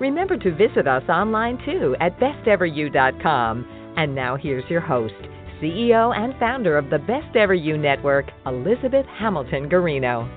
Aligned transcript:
Remember 0.00 0.36
to 0.36 0.54
visit 0.54 0.88
us 0.88 1.08
online 1.08 1.58
too 1.64 1.94
at 2.00 2.18
besteveryou.com. 2.18 3.92
And 3.96 4.14
now 4.14 4.36
here's 4.36 4.68
your 4.68 4.80
host, 4.80 5.14
CEO 5.62 6.16
and 6.16 6.34
founder 6.40 6.76
of 6.76 6.90
the 6.90 6.98
Best 6.98 7.36
Ever 7.36 7.54
You 7.54 7.78
Network, 7.78 8.26
Elizabeth 8.44 9.06
Hamilton 9.06 9.68
Guarino. 9.70 10.28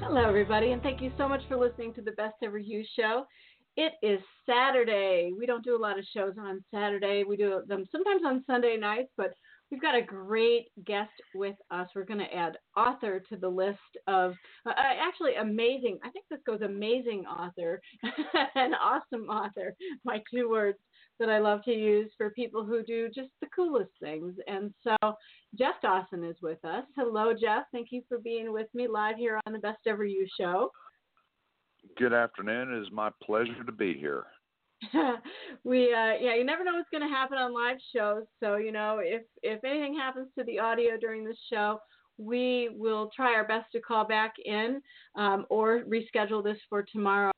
Hello, 0.00 0.28
everybody, 0.28 0.72
and 0.72 0.82
thank 0.82 1.00
you 1.00 1.12
so 1.16 1.28
much 1.28 1.42
for 1.48 1.56
listening 1.56 1.94
to 1.94 2.02
the 2.02 2.12
Best 2.12 2.34
Ever 2.42 2.58
You 2.58 2.84
show. 2.96 3.24
It 3.76 3.92
is 4.02 4.20
Saturday. 4.46 5.32
We 5.38 5.46
don't 5.46 5.64
do 5.64 5.76
a 5.76 5.78
lot 5.78 5.98
of 5.98 6.04
shows 6.12 6.34
on 6.40 6.64
Saturday. 6.72 7.22
We 7.22 7.36
do 7.36 7.62
them 7.68 7.84
sometimes 7.92 8.22
on 8.24 8.42
Sunday 8.46 8.76
nights, 8.76 9.10
but 9.16 9.34
We've 9.70 9.82
got 9.82 9.96
a 9.96 10.02
great 10.02 10.68
guest 10.84 11.10
with 11.34 11.56
us. 11.70 11.88
We're 11.94 12.04
going 12.04 12.20
to 12.20 12.34
add 12.34 12.56
author 12.76 13.20
to 13.28 13.36
the 13.36 13.48
list 13.48 13.78
of 14.06 14.32
uh, 14.64 14.72
actually 14.76 15.34
amazing. 15.34 15.98
I 16.04 16.10
think 16.10 16.24
this 16.30 16.40
goes 16.46 16.60
amazing 16.62 17.24
author 17.26 17.80
and 18.54 18.74
awesome 18.74 19.28
author. 19.28 19.74
My 20.04 20.22
two 20.32 20.48
words 20.48 20.78
that 21.18 21.28
I 21.28 21.38
love 21.38 21.64
to 21.64 21.72
use 21.72 22.10
for 22.16 22.30
people 22.30 22.64
who 22.64 22.82
do 22.84 23.08
just 23.08 23.30
the 23.40 23.48
coolest 23.54 23.90
things. 24.00 24.34
And 24.46 24.72
so 24.84 24.96
Jeff 25.58 25.74
Dawson 25.82 26.22
is 26.22 26.36
with 26.42 26.62
us. 26.64 26.84
Hello, 26.96 27.32
Jeff. 27.32 27.64
Thank 27.72 27.88
you 27.90 28.02
for 28.08 28.18
being 28.18 28.52
with 28.52 28.68
me 28.74 28.86
live 28.86 29.16
here 29.16 29.40
on 29.46 29.52
the 29.52 29.58
Best 29.58 29.80
Ever 29.86 30.04
You 30.04 30.26
show. 30.38 30.70
Good 31.98 32.12
afternoon. 32.12 32.72
It 32.72 32.82
is 32.82 32.92
my 32.92 33.10
pleasure 33.22 33.64
to 33.64 33.72
be 33.72 33.94
here. 33.94 34.24
we 35.64 35.92
uh 35.92 36.14
yeah 36.20 36.34
you 36.36 36.44
never 36.44 36.62
know 36.62 36.74
what's 36.74 36.90
going 36.90 37.02
to 37.02 37.08
happen 37.08 37.38
on 37.38 37.54
live 37.54 37.78
shows. 37.94 38.24
So 38.40 38.56
you 38.56 38.72
know 38.72 39.00
if 39.02 39.22
if 39.42 39.64
anything 39.64 39.94
happens 39.96 40.28
to 40.38 40.44
the 40.44 40.58
audio 40.58 40.96
during 40.98 41.24
this 41.24 41.38
show 41.50 41.78
we 42.18 42.70
will 42.74 43.10
try 43.14 43.34
our 43.34 43.46
best 43.46 43.70
to 43.72 43.80
call 43.80 44.06
back 44.06 44.34
in 44.44 44.80
um, 45.16 45.44
or 45.50 45.82
reschedule 45.84 46.42
this 46.42 46.56
for 46.68 46.82
tomorrow. 46.82 47.32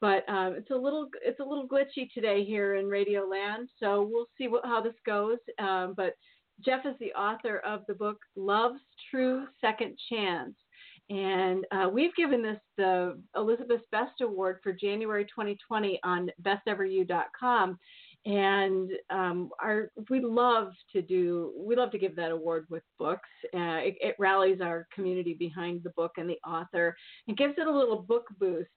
But 0.00 0.28
um, 0.28 0.54
it's 0.54 0.70
a 0.70 0.76
little 0.76 1.08
it's 1.22 1.40
a 1.40 1.44
little 1.44 1.66
glitchy 1.66 2.12
today 2.12 2.44
here 2.44 2.74
in 2.74 2.86
radio 2.86 3.22
land 3.26 3.68
so 3.78 4.08
we'll 4.10 4.28
see 4.36 4.48
what, 4.48 4.64
how 4.64 4.80
this 4.82 4.94
goes. 5.06 5.38
Um, 5.58 5.94
but 5.96 6.14
jeff 6.64 6.84
is 6.84 6.94
the 7.00 7.12
author 7.14 7.58
of 7.60 7.80
the 7.88 7.94
book 7.94 8.18
love's 8.36 8.80
true 9.10 9.46
second 9.60 9.98
chance 10.10 10.54
and 11.10 11.66
uh, 11.72 11.88
we've 11.92 12.14
given 12.14 12.42
this 12.42 12.58
the 12.76 13.20
Elizabeth 13.36 13.82
Best 13.90 14.20
Award 14.20 14.58
for 14.62 14.72
January 14.72 15.24
2020 15.24 16.00
on 16.04 16.30
besteveryou.com. 16.42 17.78
And 18.24 18.90
um, 19.10 19.50
our, 19.60 19.90
we 20.08 20.20
love 20.20 20.72
to 20.92 21.02
do, 21.02 21.52
we 21.56 21.74
love 21.74 21.90
to 21.90 21.98
give 21.98 22.14
that 22.16 22.30
award 22.30 22.66
with 22.70 22.84
books. 22.98 23.28
Uh, 23.52 23.82
it, 23.82 23.96
it, 24.00 24.14
rallies 24.18 24.60
our 24.60 24.86
community 24.94 25.34
behind 25.34 25.82
the 25.82 25.90
book 25.90 26.12
and 26.18 26.30
the 26.30 26.38
author 26.48 26.94
and 27.26 27.36
gives 27.36 27.54
it 27.58 27.66
a 27.66 27.70
little 27.70 28.00
book 28.00 28.26
boost. 28.38 28.70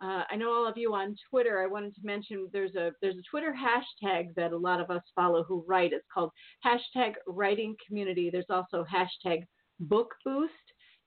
Uh, 0.00 0.22
I 0.30 0.36
know 0.36 0.52
all 0.52 0.66
of 0.66 0.76
you 0.76 0.94
on 0.94 1.16
Twitter. 1.30 1.62
I 1.62 1.66
wanted 1.66 1.94
to 1.94 2.00
mention 2.04 2.48
there's 2.52 2.76
a 2.76 2.92
there's 3.02 3.16
a 3.16 3.30
Twitter 3.30 3.52
hashtag 3.52 4.34
that 4.36 4.52
a 4.52 4.56
lot 4.56 4.80
of 4.80 4.90
us 4.90 5.02
follow 5.14 5.42
who 5.42 5.64
write. 5.66 5.92
It's 5.92 6.06
called 6.12 6.30
hashtag 6.64 7.14
Writing 7.26 7.74
Community. 7.84 8.30
There's 8.30 8.46
also 8.48 8.84
hashtag 8.84 9.42
Book 9.80 10.14
Boost 10.24 10.52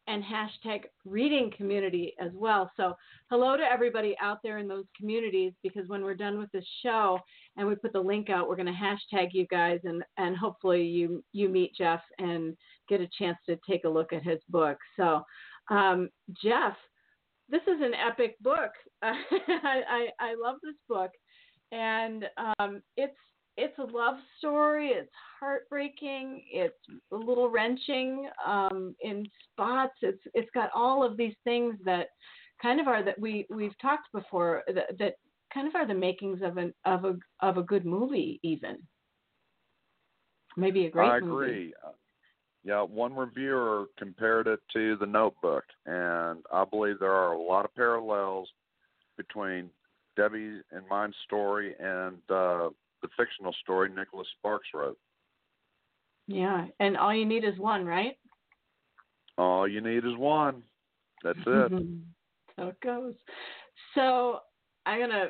and 0.07 0.23
hashtag 0.23 0.83
reading 1.05 1.51
community 1.55 2.13
as 2.19 2.31
well. 2.33 2.71
So, 2.75 2.95
hello 3.29 3.55
to 3.55 3.63
everybody 3.63 4.15
out 4.21 4.39
there 4.43 4.57
in 4.57 4.67
those 4.67 4.85
communities 4.97 5.53
because 5.63 5.87
when 5.87 6.03
we're 6.03 6.15
done 6.15 6.37
with 6.37 6.51
this 6.51 6.65
show 6.83 7.19
and 7.57 7.67
we 7.67 7.75
put 7.75 7.93
the 7.93 7.99
link 7.99 8.29
out, 8.29 8.49
we're 8.49 8.55
going 8.55 8.65
to 8.65 8.71
hashtag 8.73 9.29
you 9.31 9.45
guys 9.47 9.79
and, 9.83 10.03
and 10.17 10.35
hopefully 10.35 10.83
you, 10.83 11.23
you 11.33 11.49
meet 11.49 11.75
Jeff 11.75 12.01
and 12.17 12.55
get 12.89 13.01
a 13.01 13.09
chance 13.17 13.37
to 13.47 13.57
take 13.69 13.83
a 13.85 13.89
look 13.89 14.13
at 14.13 14.23
his 14.23 14.39
book. 14.49 14.77
So, 14.97 15.23
um, 15.69 16.09
Jeff, 16.43 16.75
this 17.49 17.61
is 17.63 17.81
an 17.81 17.93
epic 17.93 18.37
book. 18.41 18.71
I, 19.03 19.13
I, 19.47 20.07
I 20.19 20.35
love 20.41 20.55
this 20.63 20.75
book. 20.89 21.11
And 21.71 22.25
um, 22.59 22.81
it's 22.97 23.15
it's 23.57 23.77
a 23.79 23.83
love 23.83 24.15
story. 24.37 24.89
It's 24.89 25.11
heartbreaking. 25.39 26.43
It's 26.51 26.73
a 27.11 27.15
little 27.15 27.49
wrenching 27.49 28.29
um, 28.45 28.95
in 29.01 29.25
spots. 29.51 29.93
It's 30.01 30.21
it's 30.33 30.49
got 30.53 30.69
all 30.73 31.03
of 31.03 31.17
these 31.17 31.35
things 31.43 31.75
that 31.85 32.07
kind 32.61 32.79
of 32.79 32.87
are 32.87 33.03
that 33.03 33.19
we 33.19 33.45
we've 33.49 33.77
talked 33.81 34.11
before 34.13 34.63
that, 34.73 34.97
that 34.99 35.15
kind 35.53 35.67
of 35.67 35.75
are 35.75 35.87
the 35.87 35.93
makings 35.93 36.41
of 36.43 36.57
an 36.57 36.73
of 36.85 37.05
a 37.05 37.17
of 37.41 37.57
a 37.57 37.63
good 37.63 37.85
movie 37.85 38.39
even. 38.43 38.77
Maybe 40.57 40.85
a 40.85 40.91
great 40.91 41.21
movie. 41.21 41.25
I 41.25 41.27
movie. 41.27 41.51
agree. 41.51 41.73
Yeah, 42.63 42.83
one 42.83 43.15
reviewer 43.15 43.85
compared 43.97 44.45
it 44.47 44.59
to 44.73 44.95
The 44.97 45.05
Notebook, 45.05 45.63
and 45.87 46.45
I 46.53 46.63
believe 46.63 46.99
there 46.99 47.11
are 47.11 47.33
a 47.33 47.41
lot 47.41 47.65
of 47.65 47.73
parallels 47.73 48.47
between 49.17 49.71
Debbie 50.15 50.59
and 50.71 50.87
mine's 50.87 51.15
story 51.25 51.73
and 51.79 52.17
uh, 52.29 52.69
the 53.01 53.09
fictional 53.17 53.53
story 53.61 53.89
Nicholas 53.89 54.27
Sparks 54.37 54.67
wrote. 54.73 54.97
Yeah, 56.27 56.67
and 56.79 56.97
all 56.97 57.13
you 57.13 57.25
need 57.25 57.43
is 57.43 57.57
one, 57.57 57.85
right? 57.85 58.17
All 59.37 59.67
you 59.67 59.81
need 59.81 60.05
is 60.05 60.15
one. 60.17 60.63
That's 61.23 61.39
it. 61.45 61.71
so 62.55 62.67
it 62.67 62.79
goes. 62.83 63.15
So 63.95 64.39
I'm 64.85 64.99
gonna 64.99 65.25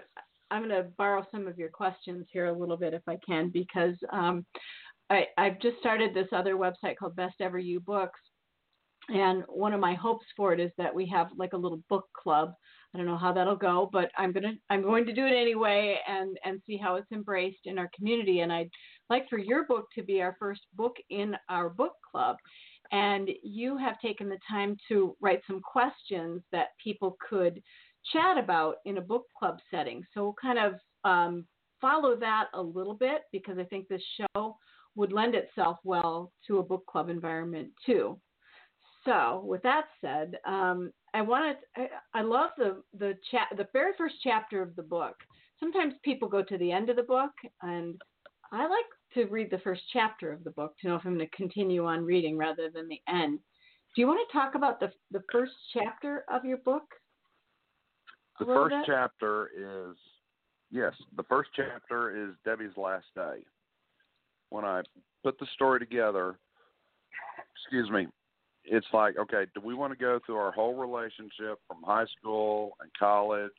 I'm 0.50 0.62
gonna 0.62 0.88
borrow 0.98 1.26
some 1.31 1.48
of 1.48 1.58
your 1.58 1.70
questions 1.70 2.28
here 2.31 2.48
a 2.48 2.58
little 2.58 2.78
bit 2.78 2.94
if 2.94 3.04
I 3.08 3.18
can 3.26 3.50
because 3.50 3.96
um, 4.12 4.46
I 5.10 5.26
I've 5.38 5.60
just 5.60 5.78
started 5.80 6.14
this 6.14 6.28
other 6.34 6.56
website 6.56 6.98
called 6.98 7.16
Best 7.16 7.36
Ever 7.40 7.60
You 7.60 7.80
Books, 7.80 8.20
and 9.10 9.44
one 9.48 9.74
of 9.74 9.80
my 9.80 9.94
hopes 9.94 10.26
for 10.36 10.54
it 10.54 10.60
is 10.60 10.72
that 10.78 10.94
we 10.94 11.06
have 11.08 11.28
like 11.38 11.54
a 11.54 11.58
little 11.58 11.81
book 11.90 12.08
club 12.16 12.54
I 12.94 12.97
don't 12.97 13.07
know 13.07 13.18
how 13.18 13.31
that'll 13.31 13.56
go, 13.56 13.90
but 13.91 14.12
I'm 14.18 14.34
gonna 14.34 14.53
I'm 14.69 14.81
going 14.81 15.06
to 15.06 15.13
do 15.13 15.25
it 15.25 15.34
anyway 15.34 15.97
and 16.07 16.38
and 16.44 16.62
see 16.66 16.78
how 16.78 16.96
it's 16.96 17.12
embraced 17.12 17.66
in 17.66 17.78
our 17.78 17.90
community. 17.96 18.41
And 18.41 18.52
I'd 18.52 18.69
like 19.09 19.29
for 19.29 19.38
your 19.38 19.66
book 19.66 19.85
to 19.96 20.03
be 20.03 20.22
our 20.22 20.35
first 20.40 20.62
book 20.75 20.96
in 21.09 21.35
our 21.50 21.69
book 21.69 21.94
club. 22.09 22.38
And 22.91 23.30
you 23.41 23.78
have 23.78 24.00
taken 24.01 24.28
the 24.28 24.40
time 24.50 24.75
to 24.90 25.16
write 25.22 25.41
some 25.47 25.62
questions 25.62 26.41
that 26.51 26.69
people 26.84 27.18
could 27.30 27.62
chat 28.12 28.38
about 28.38 28.78
in 28.85 28.97
a 28.97 29.01
book 29.01 29.25
club 29.38 29.59
setting. 29.69 30.03
So 30.13 30.24
we'll 30.24 30.35
kind 30.41 30.59
of 30.59 30.74
um, 31.06 31.46
follow 31.80 32.18
that 32.18 32.47
a 32.53 32.62
little 32.62 32.94
bit 32.94 33.22
because 33.31 33.57
I 33.57 33.63
think 33.63 33.88
this 33.88 34.03
show 34.18 34.57
would 34.96 35.13
lend 35.13 35.35
itself 35.35 35.78
well 35.85 36.34
to 36.47 36.59
a 36.59 36.63
book 36.63 36.85
club 36.85 37.09
environment 37.09 37.69
too. 37.85 38.19
So, 39.06 39.44
with 39.46 39.63
that 39.63 39.85
said, 40.00 40.35
um, 40.46 40.91
I 41.14 41.22
wanted 41.22 41.58
I, 41.76 41.88
I 42.14 42.22
love 42.22 42.52
the 42.58 42.82
the 42.98 43.14
chat 43.30 43.48
the 43.58 43.68
very 43.74 43.94
first 43.98 44.16
chapter 44.24 44.62
of 44.62 44.76
the 44.76 44.84
book. 44.84 45.16
Sometimes 45.60 45.94
people 46.04 46.28
go 46.28 46.44
to 46.44 46.58
the 46.58 46.72
end 46.72 46.90
of 46.90 46.96
the 46.96 47.04
book, 47.04 47.32
and 47.62 48.02
I 48.52 48.68
like 48.68 48.86
to 49.14 49.26
read 49.26 49.52
the 49.52 49.60
first 49.60 49.82
chapter 49.94 50.32
of 50.32 50.44
the 50.44 50.52
book 50.52 50.76
to 50.82 50.88
know 50.88 50.96
if 50.96 51.06
I'm 51.06 51.16
going 51.16 51.28
to 51.28 51.36
continue 51.36 51.86
on 51.86 52.04
reading 52.04 52.38
rather 52.38 52.70
than 52.74 52.88
the 52.88 53.02
end. 53.08 53.40
Do 53.96 54.02
you 54.02 54.08
want 54.08 54.28
to 54.28 54.38
talk 54.38 54.56
about 54.56 54.80
the 54.80 54.92
the 55.12 55.24
first 55.32 55.54
chapter 55.74 56.24
of 56.32 56.46
your 56.46 56.58
book? 56.58 56.84
The 58.40 58.46
first 58.46 58.76
bit? 58.76 58.86
chapter 58.86 59.50
is 59.56 59.98
yes, 60.72 60.94
the 61.18 61.24
first 61.24 61.50
chapter 61.56 62.28
is 62.28 62.36
Debbie's 62.46 62.78
last 62.78 63.06
day. 63.16 63.46
When 64.50 64.66
I 64.66 64.81
put 65.24 65.38
the 65.40 65.48
story 65.54 65.80
together, 65.80 66.40
excuse 67.56 67.90
me, 67.90 68.07
it's 68.63 68.88
like, 68.94 69.18
okay, 69.18 69.46
do 69.54 69.62
we 69.62 69.74
want 69.74 69.94
to 69.94 70.00
go 70.00 70.19
through 70.25 70.38
our 70.38 70.52
whole 70.52 70.75
relationship 70.75 71.60
from 71.68 71.81
high 71.84 72.06
school 72.19 72.78
and 72.81 72.90
college? 72.98 73.52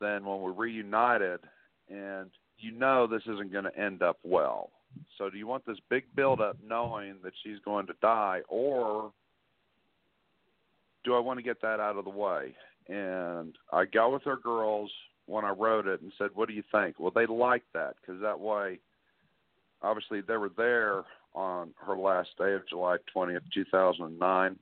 Then 0.00 0.24
when 0.24 0.40
we're 0.40 0.52
reunited, 0.52 1.40
and 1.88 2.30
you 2.58 2.72
know 2.72 3.06
this 3.06 3.22
isn't 3.22 3.52
going 3.52 3.64
to 3.64 3.78
end 3.78 4.02
up 4.02 4.18
well. 4.24 4.70
So 5.16 5.30
do 5.30 5.38
you 5.38 5.46
want 5.46 5.64
this 5.64 5.78
big 5.88 6.04
build 6.14 6.40
up 6.40 6.56
knowing 6.66 7.14
that 7.22 7.32
she's 7.42 7.58
going 7.64 7.86
to 7.86 7.94
die, 8.02 8.40
or 8.48 9.12
do 11.04 11.14
I 11.14 11.18
want 11.18 11.38
to 11.38 11.42
get 11.42 11.60
that 11.62 11.80
out 11.80 11.96
of 11.96 12.04
the 12.04 12.10
way? 12.10 12.54
And 12.88 13.54
I 13.72 13.84
got 13.84 14.12
with 14.12 14.24
her 14.24 14.36
girls 14.36 14.90
when 15.26 15.44
I 15.44 15.50
wrote 15.50 15.86
it 15.86 16.02
and 16.02 16.12
said, 16.18 16.30
"What 16.34 16.48
do 16.48 16.54
you 16.54 16.64
think?" 16.72 16.98
Well, 16.98 17.12
they 17.14 17.26
liked 17.26 17.72
that 17.74 17.94
because 18.00 18.20
that 18.20 18.40
way, 18.40 18.80
obviously, 19.82 20.20
they 20.20 20.36
were 20.36 20.50
there 20.56 21.04
on 21.34 21.72
her 21.84 21.96
last 21.96 22.30
day 22.38 22.52
of 22.52 22.68
July 22.68 22.96
20th, 23.14 23.40
2009. 23.52 24.58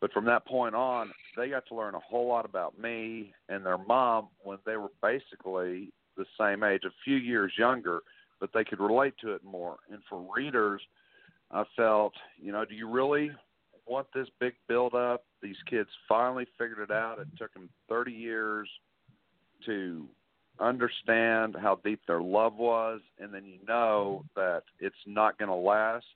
But 0.00 0.12
from 0.12 0.24
that 0.26 0.46
point 0.46 0.74
on, 0.74 1.12
they 1.36 1.48
got 1.48 1.66
to 1.68 1.74
learn 1.74 1.94
a 1.94 2.00
whole 2.00 2.28
lot 2.28 2.44
about 2.44 2.78
me 2.78 3.32
and 3.48 3.64
their 3.64 3.78
mom 3.78 4.28
when 4.42 4.58
they 4.66 4.76
were 4.76 4.90
basically 5.02 5.92
the 6.16 6.26
same 6.38 6.62
age, 6.62 6.82
a 6.84 6.90
few 7.04 7.16
years 7.16 7.52
younger, 7.58 8.00
but 8.40 8.50
they 8.52 8.64
could 8.64 8.80
relate 8.80 9.14
to 9.22 9.32
it 9.32 9.42
more. 9.44 9.76
And 9.90 10.00
for 10.08 10.26
readers, 10.36 10.80
I 11.50 11.64
felt, 11.76 12.12
you 12.40 12.52
know, 12.52 12.64
do 12.64 12.74
you 12.74 12.88
really 12.88 13.30
want 13.86 14.06
this 14.14 14.28
big 14.40 14.54
build 14.68 14.94
up? 14.94 15.24
These 15.42 15.56
kids 15.68 15.88
finally 16.08 16.46
figured 16.58 16.78
it 16.78 16.90
out. 16.90 17.18
It 17.18 17.28
took 17.38 17.52
them 17.54 17.68
30 17.88 18.12
years 18.12 18.68
to 19.66 20.06
understand 20.60 21.56
how 21.60 21.80
deep 21.84 22.00
their 22.06 22.20
love 22.20 22.56
was, 22.56 23.00
and 23.18 23.32
then 23.32 23.44
you 23.44 23.58
know 23.66 24.24
that 24.36 24.62
it's 24.78 24.94
not 25.06 25.38
going 25.38 25.48
to 25.48 25.54
last, 25.54 26.06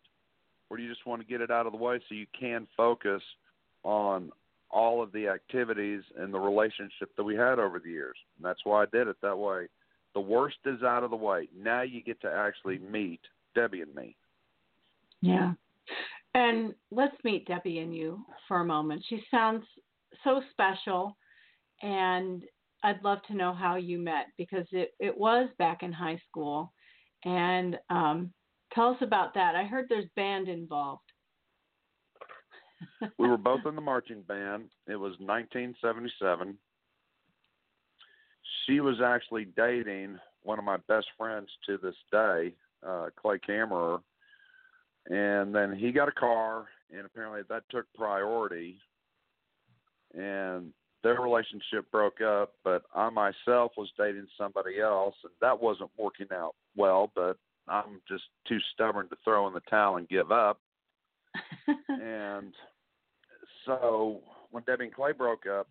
or 0.70 0.78
you 0.78 0.88
just 0.88 1.06
want 1.06 1.20
to 1.20 1.26
get 1.26 1.40
it 1.40 1.50
out 1.50 1.66
of 1.66 1.72
the 1.72 1.78
way 1.78 1.98
so 2.08 2.14
you 2.14 2.26
can 2.38 2.66
focus 2.76 3.22
on 3.82 4.30
all 4.70 5.02
of 5.02 5.12
the 5.12 5.28
activities 5.28 6.02
and 6.18 6.32
the 6.32 6.38
relationship 6.38 7.10
that 7.16 7.24
we 7.24 7.34
had 7.34 7.58
over 7.58 7.78
the 7.78 7.90
years? 7.90 8.16
And 8.36 8.44
that's 8.44 8.60
why 8.64 8.82
I 8.82 8.86
did 8.86 9.08
it 9.08 9.16
that 9.22 9.36
way. 9.36 9.66
The 10.14 10.20
worst 10.20 10.58
is 10.66 10.82
out 10.82 11.04
of 11.04 11.10
the 11.10 11.16
way. 11.16 11.48
Now 11.56 11.82
you 11.82 12.02
get 12.02 12.20
to 12.22 12.30
actually 12.30 12.78
meet 12.78 13.20
Debbie 13.54 13.82
and 13.82 13.94
me. 13.94 14.16
Yeah. 15.20 15.52
And 16.34 16.74
let's 16.90 17.16
meet 17.24 17.46
Debbie 17.46 17.78
and 17.78 17.94
you 17.94 18.24
for 18.46 18.60
a 18.60 18.64
moment. 18.64 19.04
She 19.08 19.22
sounds 19.30 19.64
so 20.24 20.42
special 20.52 21.16
and 21.82 22.42
I'd 22.82 23.02
love 23.02 23.18
to 23.28 23.34
know 23.34 23.52
how 23.52 23.76
you 23.76 23.98
met 23.98 24.26
because 24.36 24.66
it, 24.72 24.92
it 25.00 25.16
was 25.16 25.48
back 25.58 25.82
in 25.82 25.92
high 25.92 26.20
school. 26.28 26.72
And 27.24 27.78
um, 27.90 28.32
tell 28.72 28.88
us 28.88 28.98
about 29.00 29.34
that. 29.34 29.56
I 29.56 29.64
heard 29.64 29.86
there's 29.88 30.08
band 30.14 30.48
involved. 30.48 31.02
we 33.18 33.28
were 33.28 33.36
both 33.36 33.60
in 33.66 33.74
the 33.74 33.80
marching 33.80 34.22
band. 34.22 34.70
It 34.86 34.96
was 34.96 35.12
1977. 35.18 36.56
She 38.66 38.80
was 38.80 39.00
actually 39.04 39.46
dating 39.56 40.18
one 40.42 40.58
of 40.58 40.64
my 40.64 40.76
best 40.88 41.06
friends 41.16 41.48
to 41.66 41.78
this 41.78 41.96
day, 42.12 42.54
uh, 42.86 43.06
Clay 43.20 43.38
Kammerer. 43.38 44.00
And 45.10 45.54
then 45.54 45.74
he 45.74 45.90
got 45.90 46.08
a 46.08 46.12
car, 46.12 46.66
and 46.94 47.04
apparently 47.04 47.40
that 47.48 47.64
took 47.70 47.86
priority. 47.94 48.78
And 50.14 50.72
their 51.08 51.22
relationship 51.22 51.90
broke 51.90 52.20
up, 52.20 52.52
but 52.62 52.82
I 52.94 53.08
myself 53.08 53.72
was 53.78 53.90
dating 53.96 54.26
somebody 54.36 54.78
else, 54.78 55.14
and 55.24 55.32
that 55.40 55.58
wasn't 55.58 55.88
working 55.96 56.26
out 56.30 56.54
well. 56.76 57.10
But 57.14 57.38
I'm 57.66 58.02
just 58.06 58.24
too 58.46 58.58
stubborn 58.74 59.08
to 59.08 59.16
throw 59.24 59.46
in 59.48 59.54
the 59.54 59.62
towel 59.70 59.96
and 59.96 60.06
give 60.06 60.30
up. 60.30 60.60
and 61.88 62.52
so 63.64 64.20
when 64.50 64.64
Debbie 64.64 64.84
and 64.84 64.94
Clay 64.94 65.12
broke 65.12 65.46
up, 65.46 65.66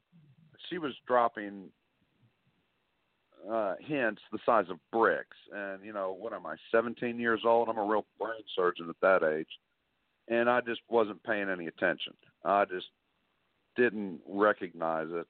she 0.70 0.80
was 0.80 0.94
dropping 1.08 1.66
uh 3.48 3.76
hints 3.80 4.22
the 4.32 4.40
size 4.44 4.66
of 4.72 4.80
bricks. 4.92 5.38
And 5.54 5.86
you 5.86 5.94
know, 5.94 6.18
what 6.20 6.34
am 6.34 6.48
I, 6.48 6.56
17 6.72 7.20
years 7.20 7.42
old? 7.46 7.70
I'm 7.70 7.78
a 7.78 7.86
real 7.86 8.08
brain 8.20 8.42
surgeon 8.56 8.90
at 8.90 8.96
that 9.04 9.24
age, 9.24 9.60
and 10.28 10.50
I 10.50 10.62
just 10.62 10.82
wasn't 10.90 11.24
paying 11.24 11.48
any 11.48 11.68
attention. 11.68 12.14
I 12.44 12.66
just 12.66 12.88
didn't 13.78 14.20
recognize 14.28 15.08
it 15.12 15.28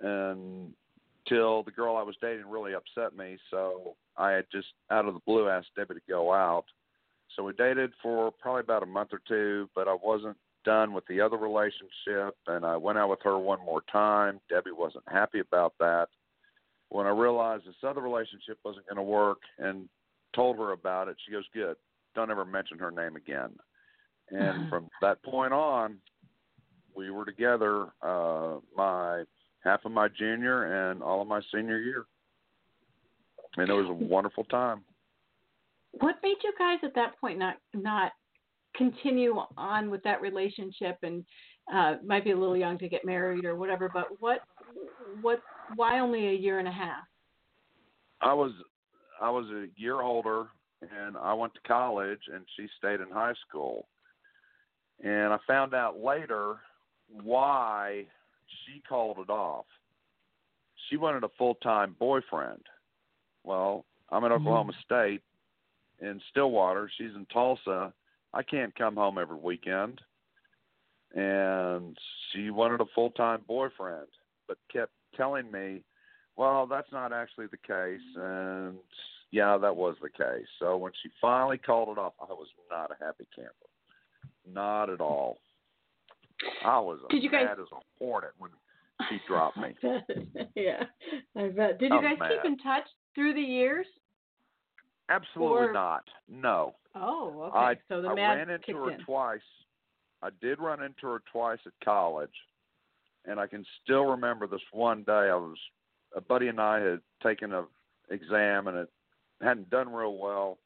until 0.00 1.62
the 1.62 1.70
girl 1.70 1.96
I 1.96 2.02
was 2.02 2.16
dating 2.20 2.48
really 2.48 2.72
upset 2.74 3.16
me. 3.16 3.38
So 3.50 3.94
I 4.16 4.30
had 4.30 4.46
just 4.50 4.68
out 4.90 5.06
of 5.06 5.14
the 5.14 5.20
blue 5.26 5.48
asked 5.48 5.68
Debbie 5.76 5.94
to 5.94 6.00
go 6.08 6.32
out. 6.32 6.64
So 7.36 7.44
we 7.44 7.52
dated 7.52 7.92
for 8.02 8.30
probably 8.30 8.60
about 8.60 8.82
a 8.82 8.86
month 8.86 9.10
or 9.12 9.20
two, 9.26 9.68
but 9.74 9.88
I 9.88 9.96
wasn't 10.02 10.36
done 10.64 10.92
with 10.92 11.06
the 11.06 11.20
other 11.20 11.36
relationship 11.36 12.36
and 12.46 12.64
I 12.64 12.76
went 12.76 12.98
out 12.98 13.10
with 13.10 13.20
her 13.22 13.38
one 13.38 13.64
more 13.64 13.82
time. 13.90 14.40
Debbie 14.48 14.72
wasn't 14.72 15.04
happy 15.08 15.40
about 15.40 15.74
that. 15.78 16.08
When 16.88 17.06
I 17.06 17.10
realized 17.10 17.64
this 17.66 17.74
other 17.82 18.02
relationship 18.02 18.58
wasn't 18.64 18.86
going 18.86 18.96
to 18.96 19.02
work 19.02 19.38
and 19.58 19.88
told 20.34 20.58
her 20.58 20.72
about 20.72 21.08
it, 21.08 21.16
she 21.24 21.32
goes, 21.32 21.44
Good. 21.54 21.76
Don't 22.14 22.30
ever 22.30 22.44
mention 22.44 22.78
her 22.78 22.90
name 22.90 23.16
again. 23.16 23.50
And 24.30 24.40
mm-hmm. 24.40 24.68
from 24.68 24.88
that 25.00 25.22
point 25.22 25.54
on, 25.54 25.96
we 26.94 27.10
were 27.10 27.24
together 27.24 27.88
uh, 28.02 28.56
my 28.76 29.24
half 29.64 29.84
of 29.84 29.92
my 29.92 30.08
junior 30.08 30.90
and 30.90 31.02
all 31.02 31.22
of 31.22 31.28
my 31.28 31.40
senior 31.54 31.78
year, 31.78 32.04
and 33.56 33.68
it 33.68 33.72
was 33.72 33.88
a 33.88 33.92
wonderful 33.92 34.44
time. 34.44 34.82
What 35.92 36.16
made 36.22 36.36
you 36.42 36.52
guys 36.58 36.78
at 36.82 36.94
that 36.94 37.18
point 37.20 37.38
not 37.38 37.56
not 37.74 38.12
continue 38.76 39.36
on 39.56 39.90
with 39.90 40.02
that 40.04 40.22
relationship 40.22 40.96
and 41.02 41.24
uh, 41.72 41.96
might 42.04 42.24
be 42.24 42.30
a 42.30 42.36
little 42.36 42.56
young 42.56 42.78
to 42.78 42.88
get 42.88 43.04
married 43.04 43.44
or 43.44 43.54
whatever? 43.56 43.90
But 43.92 44.06
what 44.20 44.40
what 45.20 45.40
why 45.76 46.00
only 46.00 46.28
a 46.28 46.32
year 46.32 46.58
and 46.58 46.68
a 46.68 46.72
half? 46.72 47.04
I 48.20 48.32
was 48.32 48.52
I 49.20 49.30
was 49.30 49.46
a 49.50 49.66
year 49.76 50.00
older 50.00 50.46
and 50.82 51.16
I 51.16 51.32
went 51.34 51.54
to 51.54 51.60
college 51.66 52.20
and 52.32 52.44
she 52.56 52.66
stayed 52.78 53.00
in 53.00 53.10
high 53.10 53.34
school. 53.48 53.86
And 55.04 55.32
I 55.32 55.38
found 55.46 55.74
out 55.74 55.98
later 55.98 56.56
why 57.22 58.04
she 58.64 58.82
called 58.88 59.18
it 59.18 59.30
off. 59.30 59.66
She 60.88 60.96
wanted 60.96 61.24
a 61.24 61.30
full 61.38 61.54
time 61.56 61.96
boyfriend. 61.98 62.62
Well, 63.44 63.84
I'm 64.10 64.24
in 64.24 64.30
mm-hmm. 64.30 64.46
Oklahoma 64.46 64.72
State 64.84 65.22
in 66.00 66.20
Stillwater. 66.30 66.90
She's 66.98 67.14
in 67.14 67.26
Tulsa. 67.32 67.92
I 68.34 68.42
can't 68.42 68.74
come 68.74 68.96
home 68.96 69.18
every 69.18 69.36
weekend. 69.36 70.00
And 71.14 71.96
she 72.32 72.50
wanted 72.50 72.80
a 72.80 72.86
full 72.94 73.10
time 73.10 73.40
boyfriend, 73.46 74.08
but 74.48 74.56
kept 74.72 74.92
telling 75.16 75.50
me, 75.50 75.82
well, 76.36 76.66
that's 76.66 76.90
not 76.90 77.12
actually 77.12 77.46
the 77.46 77.58
case. 77.58 78.00
And 78.16 78.76
yeah, 79.30 79.58
that 79.58 79.76
was 79.76 79.96
the 80.00 80.08
case. 80.08 80.46
So 80.58 80.76
when 80.76 80.92
she 81.02 81.10
finally 81.20 81.58
called 81.58 81.96
it 81.96 82.00
off, 82.00 82.14
I 82.20 82.32
was 82.32 82.48
not 82.70 82.90
a 82.90 83.04
happy 83.04 83.26
camper. 83.34 83.52
Not 84.50 84.90
at 84.90 85.00
all. 85.00 85.38
I 86.64 86.78
was 86.78 87.00
Did 87.10 87.22
you 87.22 87.30
guys... 87.30 87.46
mad 87.46 87.60
as 87.60 87.68
a 87.72 87.80
hornet 87.98 88.32
when 88.38 88.50
she 89.08 89.18
dropped 89.26 89.56
me. 89.56 89.74
yeah, 90.54 90.84
I 91.36 91.48
bet. 91.48 91.78
Did 91.78 91.92
you 91.92 92.02
guys 92.02 92.18
mad. 92.18 92.30
keep 92.30 92.52
in 92.52 92.58
touch 92.58 92.86
through 93.14 93.34
the 93.34 93.40
years? 93.40 93.86
Absolutely 95.08 95.68
or... 95.68 95.72
not. 95.72 96.04
No. 96.28 96.74
Oh, 96.94 97.44
okay. 97.48 97.58
I, 97.58 97.74
so 97.88 98.02
the 98.02 98.08
I 98.08 98.14
ran 98.14 98.50
into 98.50 98.76
her 98.76 98.92
in. 98.92 99.00
twice. 99.00 99.40
I 100.22 100.28
did 100.40 100.60
run 100.60 100.82
into 100.82 101.06
her 101.06 101.22
twice 101.32 101.58
at 101.66 101.72
college, 101.84 102.30
and 103.24 103.40
I 103.40 103.46
can 103.46 103.64
still 103.82 104.04
remember 104.04 104.46
this 104.46 104.60
one 104.72 105.02
day. 105.02 105.12
I 105.12 105.34
was 105.34 105.56
a 106.14 106.20
buddy 106.20 106.48
and 106.48 106.60
I 106.60 106.80
had 106.80 107.00
taken 107.22 107.52
a 107.52 107.64
exam 108.10 108.68
and 108.68 108.76
it 108.76 108.88
hadn't 109.40 109.70
done 109.70 109.92
real 109.92 110.16
well 110.18 110.58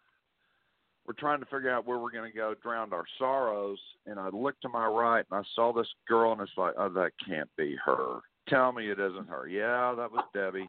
we're 1.07 1.15
trying 1.15 1.41
to 1.41 1.47
figure 1.47 1.71
out 1.71 1.87
where 1.87 1.99
we're 1.99 2.11
going 2.11 2.31
to 2.31 2.37
go 2.37 2.55
drown 2.63 2.93
our 2.93 3.05
sorrows. 3.19 3.79
And 4.07 4.19
I 4.19 4.29
looked 4.29 4.63
to 4.63 4.69
my 4.69 4.87
right 4.87 5.25
and 5.31 5.41
I 5.41 5.43
saw 5.55 5.73
this 5.73 5.89
girl, 6.09 6.33
and 6.33 6.41
it's 6.41 6.51
like, 6.57 6.75
oh, 6.77 6.89
that 6.91 7.13
can't 7.27 7.49
be 7.57 7.77
her. 7.85 8.19
Tell 8.49 8.73
me 8.73 8.91
it 8.91 8.99
isn't 8.99 9.29
her. 9.29 9.49
Yeah, 9.49 9.95
that 9.97 10.11
was 10.11 10.25
Debbie. 10.35 10.69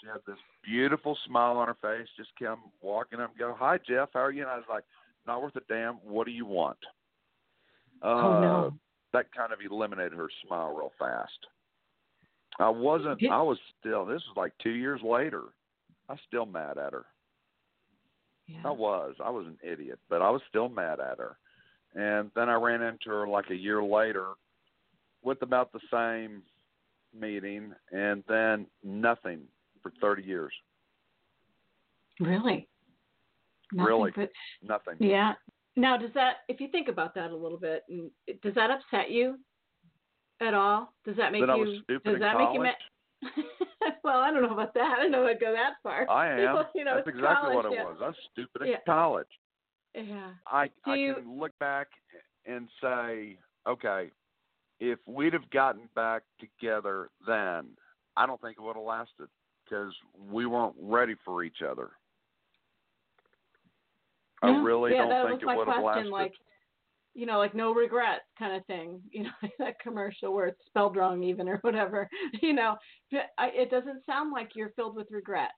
She 0.00 0.06
had 0.06 0.20
this 0.26 0.38
beautiful 0.64 1.16
smile 1.26 1.56
on 1.56 1.68
her 1.68 1.76
face. 1.82 2.06
Just 2.16 2.30
come 2.38 2.60
walking 2.80 3.20
up 3.20 3.30
and 3.30 3.38
go, 3.38 3.54
hi, 3.58 3.78
Jeff. 3.88 4.10
How 4.12 4.20
are 4.20 4.30
you? 4.30 4.42
And 4.42 4.50
I 4.50 4.56
was 4.56 4.64
like, 4.68 4.84
not 5.26 5.42
worth 5.42 5.56
a 5.56 5.60
damn. 5.68 5.94
What 5.96 6.26
do 6.26 6.32
you 6.32 6.46
want? 6.46 6.78
Uh, 8.02 8.06
oh, 8.06 8.40
no. 8.40 8.74
That 9.12 9.32
kind 9.34 9.52
of 9.52 9.58
eliminated 9.68 10.12
her 10.12 10.28
smile 10.46 10.74
real 10.74 10.92
fast. 10.98 11.46
I 12.58 12.68
wasn't, 12.68 13.20
I 13.30 13.42
was 13.42 13.58
still, 13.80 14.04
this 14.04 14.22
was 14.28 14.36
like 14.36 14.52
two 14.62 14.70
years 14.70 15.00
later. 15.02 15.42
I 16.08 16.12
was 16.12 16.20
still 16.26 16.46
mad 16.46 16.78
at 16.78 16.92
her. 16.92 17.04
Yeah. 18.48 18.60
I 18.64 18.70
was. 18.70 19.14
I 19.22 19.30
was 19.30 19.46
an 19.46 19.58
idiot, 19.62 19.98
but 20.08 20.22
I 20.22 20.30
was 20.30 20.40
still 20.48 20.68
mad 20.68 21.00
at 21.00 21.18
her. 21.18 21.36
And 21.94 22.30
then 22.34 22.48
I 22.48 22.54
ran 22.54 22.82
into 22.82 23.10
her 23.10 23.28
like 23.28 23.50
a 23.50 23.54
year 23.54 23.82
later 23.82 24.30
with 25.22 25.42
about 25.42 25.72
the 25.72 25.80
same 25.92 26.42
meeting 27.18 27.72
and 27.92 28.24
then 28.28 28.66
nothing 28.82 29.40
for 29.82 29.92
30 30.00 30.22
years. 30.22 30.52
Really? 32.20 32.68
Nothing 33.72 33.94
really? 33.94 34.10
But, 34.14 34.30
nothing. 34.62 34.94
Yeah. 34.98 35.34
Now, 35.76 35.96
does 35.96 36.10
that, 36.14 36.38
if 36.48 36.60
you 36.60 36.68
think 36.68 36.88
about 36.88 37.14
that 37.14 37.30
a 37.30 37.36
little 37.36 37.58
bit, 37.58 37.84
does 38.42 38.54
that 38.54 38.70
upset 38.70 39.10
you 39.10 39.38
at 40.40 40.54
all? 40.54 40.92
Does 41.04 41.16
that 41.16 41.32
make 41.32 41.46
that 41.46 41.56
you? 41.56 41.82
does 42.04 42.18
that 42.20 42.38
make 42.38 42.48
you 42.54 42.62
mad? 42.62 42.74
well, 44.04 44.18
I 44.18 44.30
don't 44.30 44.42
know 44.42 44.52
about 44.52 44.74
that. 44.74 44.96
I 44.98 45.02
don't 45.02 45.10
know 45.10 45.26
I'd 45.26 45.40
go 45.40 45.52
that 45.52 45.74
far. 45.82 46.08
I 46.10 46.28
am. 46.32 46.38
People, 46.38 46.64
you 46.74 46.84
know, 46.84 46.96
That's 46.96 47.08
exactly 47.08 47.50
college, 47.50 47.56
what 47.56 47.64
it 47.66 47.72
yeah. 47.72 47.84
was. 47.84 47.96
I 48.02 48.06
was 48.06 48.16
stupid 48.32 48.62
yeah. 48.66 48.74
at 48.74 48.84
college. 48.84 49.26
Yeah. 49.94 50.30
I 50.46 50.66
Do 50.66 50.92
I 50.92 50.94
you... 50.96 51.14
can 51.14 51.38
look 51.38 51.58
back 51.58 51.88
and 52.46 52.68
say, 52.80 53.38
okay, 53.68 54.10
if 54.80 54.98
we'd 55.06 55.32
have 55.32 55.48
gotten 55.50 55.88
back 55.94 56.22
together 56.40 57.10
then, 57.26 57.66
I 58.16 58.26
don't 58.26 58.40
think 58.40 58.56
it 58.58 58.62
would 58.62 58.76
have 58.76 58.84
lasted 58.84 59.28
because 59.64 59.92
we 60.30 60.46
weren't 60.46 60.74
ready 60.80 61.14
for 61.24 61.42
each 61.42 61.62
other. 61.68 61.90
Yeah. 64.42 64.50
I 64.50 64.62
really 64.62 64.92
yeah, 64.92 65.06
don't 65.08 65.28
think 65.30 65.42
it 65.42 65.46
would 65.46 65.68
have 65.68 65.84
lasted. 65.84 66.06
Like, 66.06 66.34
you 67.18 67.26
know, 67.26 67.38
like 67.38 67.52
no 67.52 67.74
regrets 67.74 68.22
kind 68.38 68.54
of 68.54 68.64
thing. 68.66 69.00
You 69.10 69.24
know, 69.24 69.48
that 69.58 69.80
commercial 69.80 70.32
where 70.32 70.46
it's 70.46 70.60
spelled 70.66 70.96
wrong 70.96 71.24
even 71.24 71.48
or 71.48 71.58
whatever. 71.62 72.08
You 72.40 72.52
know, 72.52 72.76
it 73.10 73.70
doesn't 73.70 74.06
sound 74.06 74.32
like 74.32 74.50
you're 74.54 74.72
filled 74.76 74.94
with 74.94 75.08
regret. 75.10 75.50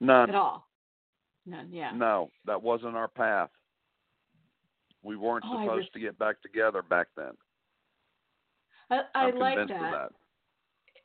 None 0.00 0.28
at 0.28 0.34
all. 0.34 0.68
None, 1.46 1.72
yeah. 1.72 1.92
No, 1.94 2.28
that 2.44 2.62
wasn't 2.62 2.96
our 2.96 3.08
path. 3.08 3.48
We 5.02 5.16
weren't 5.16 5.44
oh, 5.48 5.62
supposed 5.62 5.92
to 5.94 6.00
get 6.00 6.18
back 6.18 6.42
together 6.42 6.82
back 6.82 7.06
then. 7.16 7.32
I, 8.90 9.02
I 9.14 9.30
like 9.30 9.56
that. 9.56 9.68
That. 9.68 10.08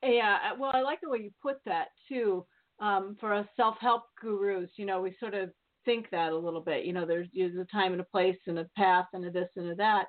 Yeah, 0.03 0.37
well, 0.59 0.71
I 0.73 0.81
like 0.81 0.99
the 1.01 1.09
way 1.09 1.19
you 1.19 1.31
put 1.41 1.57
that 1.65 1.89
too. 2.09 2.45
Um, 2.79 3.15
for 3.19 3.31
us 3.33 3.45
self-help 3.55 4.03
gurus, 4.19 4.71
you 4.75 4.85
know, 4.85 5.01
we 5.01 5.15
sort 5.19 5.35
of 5.35 5.51
think 5.85 6.09
that 6.11 6.31
a 6.31 6.37
little 6.37 6.61
bit. 6.61 6.85
You 6.85 6.93
know, 6.93 7.05
there's, 7.05 7.27
there's 7.33 7.57
a 7.57 7.65
time 7.65 7.91
and 7.91 8.01
a 8.01 8.05
place 8.05 8.37
and 8.47 8.59
a 8.59 8.67
path 8.77 9.07
and 9.13 9.25
a 9.25 9.31
this 9.31 9.49
and 9.55 9.69
a 9.69 9.75
that, 9.75 10.05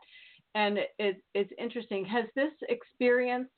and 0.55 0.79
it, 0.99 1.23
it's 1.35 1.53
interesting. 1.59 2.05
Has 2.05 2.27
this 2.35 2.53
experience 2.69 3.49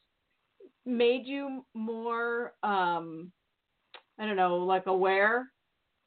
made 0.87 1.27
you 1.27 1.65
more, 1.75 2.53
um, 2.63 3.33
I 4.19 4.27
don't 4.27 4.37
know, 4.37 4.57
like 4.57 4.87
aware, 4.87 5.51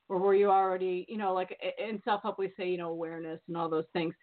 or 0.07 0.19
were 0.19 0.35
you 0.35 0.49
already, 0.49 1.05
you 1.09 1.17
know, 1.17 1.33
like 1.33 1.59
in 1.77 2.01
self-help 2.05 2.39
we 2.39 2.53
say, 2.57 2.69
you 2.69 2.77
know, 2.77 2.89
awareness 2.89 3.41
and 3.47 3.57
all 3.57 3.69
those 3.69 3.89
things. 3.91 4.13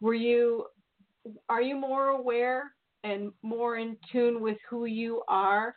Were 0.00 0.14
you, 0.14 0.66
are 1.48 1.62
you 1.62 1.76
more 1.76 2.08
aware 2.08 2.72
and 3.02 3.32
more 3.42 3.78
in 3.78 3.96
tune 4.12 4.40
with 4.40 4.58
who 4.68 4.84
you 4.84 5.22
are? 5.26 5.74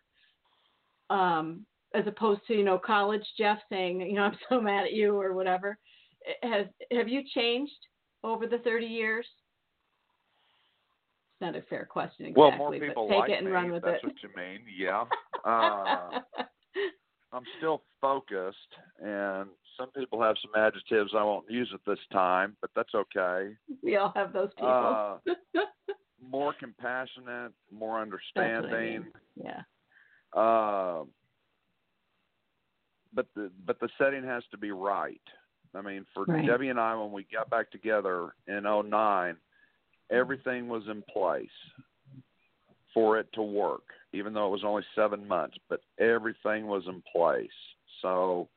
Um, 1.09 1.65
as 1.95 2.05
opposed 2.07 2.41
to 2.47 2.53
you 2.53 2.63
know 2.63 2.77
college 2.77 3.25
Jeff 3.37 3.59
saying 3.69 4.01
you 4.01 4.13
know 4.13 4.23
I'm 4.23 4.37
so 4.49 4.61
mad 4.61 4.85
at 4.85 4.93
you 4.93 5.19
or 5.19 5.33
whatever. 5.33 5.77
Has 6.43 6.67
have 6.91 7.07
you 7.07 7.21
changed 7.33 7.71
over 8.23 8.47
the 8.47 8.57
30 8.59 8.85
years? 8.85 9.25
It's 11.33 11.41
not 11.41 11.55
a 11.55 11.61
fair 11.63 11.85
question 11.85 12.25
exactly. 12.25 12.41
Well, 12.41 12.57
more 12.57 12.71
people 12.71 13.07
but 13.07 13.13
take 13.13 13.19
like 13.21 13.29
it 13.31 13.37
and 13.39 13.47
me. 13.47 13.51
run 13.51 13.71
with 13.71 13.83
that's 13.83 14.03
it. 14.03 14.07
what 14.07 14.15
you 14.23 14.29
mean. 14.35 14.59
Yeah. 14.77 15.05
Uh, 15.45 16.21
I'm 17.31 17.43
still 17.59 17.83
focused, 18.01 18.57
and 18.99 19.47
some 19.77 19.91
people 19.91 20.19
have 20.23 20.35
some 20.41 20.59
adjectives 20.59 21.11
I 21.15 21.23
won't 21.23 21.45
use 21.47 21.69
at 21.71 21.81
this 21.85 21.99
time, 22.11 22.57
but 22.61 22.71
that's 22.75 22.95
okay. 22.95 23.53
we 23.83 23.95
all 23.97 24.11
have 24.15 24.33
those 24.33 24.49
people. 24.55 25.21
Uh, 25.23 25.61
more 26.31 26.55
compassionate, 26.59 27.51
more 27.71 28.01
understanding. 28.01 28.73
I 28.73 28.81
mean. 28.81 29.05
Yeah. 29.35 29.61
Uh, 30.35 31.03
but 33.15 33.27
the 33.35 33.49
but 33.65 33.79
the 33.79 33.89
setting 33.97 34.23
has 34.23 34.43
to 34.51 34.57
be 34.57 34.71
right. 34.71 35.21
I 35.73 35.81
mean, 35.81 36.05
for 36.13 36.25
right. 36.25 36.45
Debbie 36.45 36.69
and 36.69 36.79
I, 36.79 36.95
when 36.95 37.11
we 37.11 37.25
got 37.31 37.49
back 37.49 37.71
together 37.71 38.33
in 38.47 38.63
'09, 38.63 39.35
everything 40.11 40.67
was 40.67 40.83
in 40.89 41.03
place 41.11 41.47
for 42.93 43.17
it 43.17 43.27
to 43.33 43.41
work, 43.41 43.83
even 44.13 44.33
though 44.33 44.47
it 44.47 44.51
was 44.51 44.63
only 44.63 44.83
seven 44.95 45.27
months. 45.27 45.57
But 45.69 45.81
everything 45.99 46.67
was 46.67 46.83
in 46.87 47.01
place, 47.13 47.49
so 48.01 48.49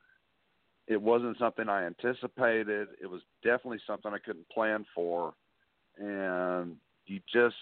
it 0.87 1.01
wasn't 1.01 1.39
something 1.39 1.69
I 1.69 1.87
anticipated. 1.87 2.89
It 3.01 3.07
was 3.07 3.23
definitely 3.43 3.81
something 3.87 4.13
I 4.13 4.19
couldn't 4.19 4.49
plan 4.49 4.85
for, 4.95 5.35
and 5.99 6.77
you 7.07 7.21
just, 7.33 7.57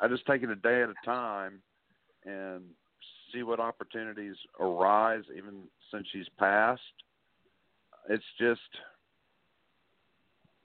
I 0.00 0.08
just 0.08 0.26
take 0.26 0.42
it 0.42 0.50
a 0.50 0.56
day 0.56 0.82
at 0.82 0.88
a 0.88 0.94
time, 1.04 1.60
and 2.24 2.62
see 3.34 3.42
what 3.42 3.60
opportunities 3.60 4.36
arise 4.60 5.24
even 5.36 5.64
since 5.92 6.06
she's 6.12 6.28
passed. 6.38 6.80
It's 8.08 8.24
just 8.38 8.60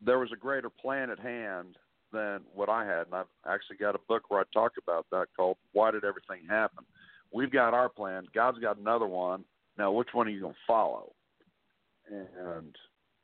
there 0.05 0.19
was 0.19 0.31
a 0.31 0.37
greater 0.37 0.69
plan 0.69 1.09
at 1.09 1.19
hand 1.19 1.77
than 2.11 2.41
what 2.53 2.69
I 2.69 2.85
had, 2.85 3.07
and 3.07 3.15
I've 3.15 3.25
actually 3.47 3.77
got 3.77 3.95
a 3.95 3.99
book 4.07 4.23
where 4.29 4.39
I 4.39 4.43
talk 4.53 4.73
about 4.81 5.05
that 5.11 5.27
called 5.35 5.57
"Why 5.73 5.91
Did 5.91 6.03
Everything 6.03 6.47
Happen." 6.47 6.85
We've 7.31 7.51
got 7.51 7.73
our 7.73 7.89
plan. 7.89 8.25
God's 8.33 8.59
got 8.59 8.77
another 8.77 9.05
one. 9.05 9.43
Now, 9.77 9.91
which 9.91 10.09
one 10.13 10.27
are 10.27 10.31
you 10.31 10.41
going 10.41 10.53
to 10.53 10.59
follow? 10.65 11.13
And 12.09 12.75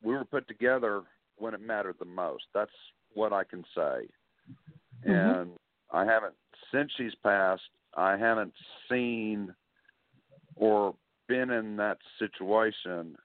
we 0.02 0.14
were 0.14 0.24
put 0.24 0.46
together 0.46 1.02
when 1.36 1.54
it 1.54 1.60
mattered 1.60 1.96
the 1.98 2.04
most. 2.04 2.44
That's 2.54 2.70
what 3.14 3.32
I 3.32 3.42
can 3.44 3.64
say. 3.74 4.08
Mm-hmm. 5.04 5.10
And 5.10 5.50
I 5.92 6.04
haven't 6.04 6.34
since 6.72 6.90
she's 6.96 7.14
passed. 7.22 7.62
I 7.96 8.16
haven't 8.16 8.52
seen 8.90 9.54
or 10.54 10.94
been 11.28 11.50
in 11.50 11.76
that 11.76 11.98
situation 12.18 13.16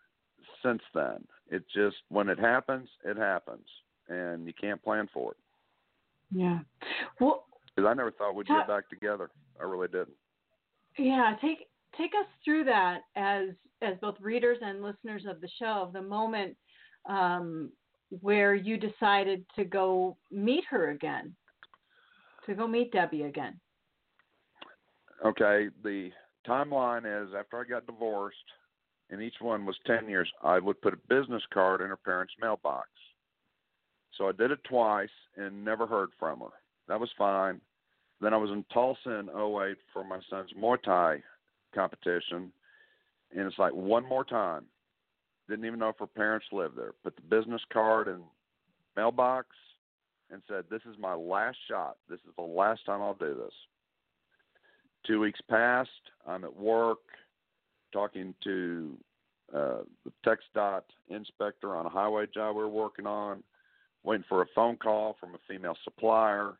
since 0.64 0.82
then. 0.94 1.26
It 1.50 1.64
just 1.74 1.98
when 2.10 2.30
it 2.30 2.40
happens, 2.40 2.90
it 3.04 3.18
happens, 3.18 3.68
and 4.08 4.48
you 4.48 4.54
can't 4.60 4.82
plan 4.82 5.10
for 5.14 5.32
it. 5.32 5.38
Yeah. 6.32 6.60
Well, 7.20 7.46
because 7.76 7.88
I 7.88 7.94
never 7.94 8.12
thought 8.12 8.36
we'd 8.36 8.48
ta- 8.48 8.60
get 8.60 8.68
back 8.68 8.90
together. 8.90 9.30
I 9.60 9.66
really 9.66 9.88
didn't. 9.88 10.16
Yeah, 10.98 11.36
take 11.42 11.68
take 11.98 12.12
us 12.20 12.28
through 12.44 12.66
that 12.66 13.02
as 13.16 13.50
as 13.82 13.96
both 14.02 14.16
readers 14.22 14.58
and 14.62 14.82
listeners 14.82 15.26
of 15.28 15.42
the 15.42 15.50
show. 15.60 15.84
of 15.84 15.94
The 15.94 16.02
moment 16.02 16.56
um, 17.10 17.72
where 18.22 18.56
you 18.56 18.78
decided 18.78 19.46
to 19.56 19.66
go 19.66 20.18
meet 20.32 20.64
her 20.70 20.92
again, 20.92 21.36
to 22.46 22.54
go 22.54 22.68
meet 22.68 22.92
Debbie 22.92 23.24
again. 23.24 23.60
Okay, 25.24 25.70
the 25.84 26.10
timeline 26.48 27.06
is 27.06 27.34
after 27.38 27.60
I 27.60 27.64
got 27.64 27.86
divorced, 27.86 28.38
and 29.12 29.22
each 29.22 29.36
one 29.40 29.66
was 29.66 29.76
10 29.86 30.10
years, 30.10 30.32
I 30.42 30.58
would 30.58 30.82
put 30.82 30.94
a 30.94 31.08
business 31.10 31.44
card 31.54 31.82
in 31.82 31.88
her 31.88 31.98
parents' 31.98 32.34
mailbox. 32.42 32.90
So 34.18 34.28
I 34.28 34.32
did 34.32 34.52
it 34.52 34.64
twice 34.64 35.10
and 35.38 35.64
never 35.64 35.86
heard 35.86 36.10
from 36.18 36.40
her. 36.40 36.52
That 36.88 37.00
was 37.00 37.10
fine. 37.18 37.62
Then 38.20 38.34
I 38.34 38.38
was 38.38 38.50
in 38.50 38.64
Tulsa 38.74 39.20
in 39.20 39.30
08 39.30 39.78
for 39.94 40.04
my 40.04 40.20
son's 40.30 40.52
Muay 40.54 40.82
Thai 40.82 41.24
competition, 41.74 42.52
and 43.36 43.48
it's 43.48 43.60
like 43.60 43.74
one 43.74 44.08
more 44.08 44.26
time. 44.26 44.66
Didn't 45.48 45.66
even 45.66 45.80
know 45.80 45.90
if 45.90 46.00
her 46.00 46.08
parents 46.08 46.46
lived 46.52 46.78
there. 46.78 46.94
Put 47.04 47.16
the 47.16 47.22
business 47.22 47.62
card 47.72 48.08
in 48.08 48.22
mailbox 48.96 49.48
and 50.30 50.42
said, 50.48 50.70
"This 50.70 50.86
is 50.86 50.98
my 50.98 51.14
last 51.14 51.58
shot. 51.68 51.98
This 52.08 52.20
is 52.22 52.36
the 52.36 52.44
last 52.44 52.86
time 52.86 53.02
I'll 53.02 53.14
do 53.14 53.34
this." 53.34 53.54
Two 55.06 55.20
weeks 55.20 55.40
passed. 55.50 55.90
I'm 56.28 56.44
at 56.44 56.56
work 56.56 57.00
talking 57.92 58.36
to 58.44 58.98
uh, 59.54 59.80
the 60.06 60.12
TxDOT 60.26 60.82
inspector 61.10 61.76
on 61.76 61.86
a 61.86 61.90
highway 61.90 62.28
job 62.34 62.56
we're 62.56 62.68
working 62.68 63.08
on, 63.08 63.44
waiting 64.04 64.26
for 64.30 64.44
a 64.44 64.48
phone 64.54 64.78
call 64.78 65.18
from 65.20 65.34
a 65.34 65.40
female 65.48 65.76
supplier. 65.84 66.54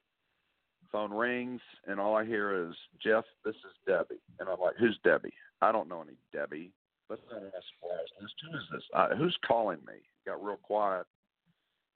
Phone 0.92 1.14
rings, 1.14 1.62
and 1.88 2.02
all 2.02 2.18
I 2.18 2.26
hear 2.26 2.68
is, 2.68 2.76
Jeff, 3.02 3.24
this 3.46 3.56
is 3.56 3.72
Debbie. 3.88 4.20
And 4.40 4.50
I'm 4.50 4.60
like, 4.60 4.76
who's 4.78 5.00
Debbie? 5.06 5.34
I 5.62 5.72
don't 5.72 5.88
know 5.88 6.02
any 6.02 6.18
Debbie. 6.34 6.72
Let's 7.10 7.22
not 7.32 7.44
ask 7.44 7.66
suppliers 7.76 8.10
list. 8.22 8.34
Who 8.44 8.58
is 8.58 8.64
this? 8.74 8.84
Uh, 8.94 9.16
who's 9.16 9.38
calling 9.48 9.80
me? 9.88 9.94
Got 10.26 10.44
real 10.44 10.58
quiet. 10.58 11.06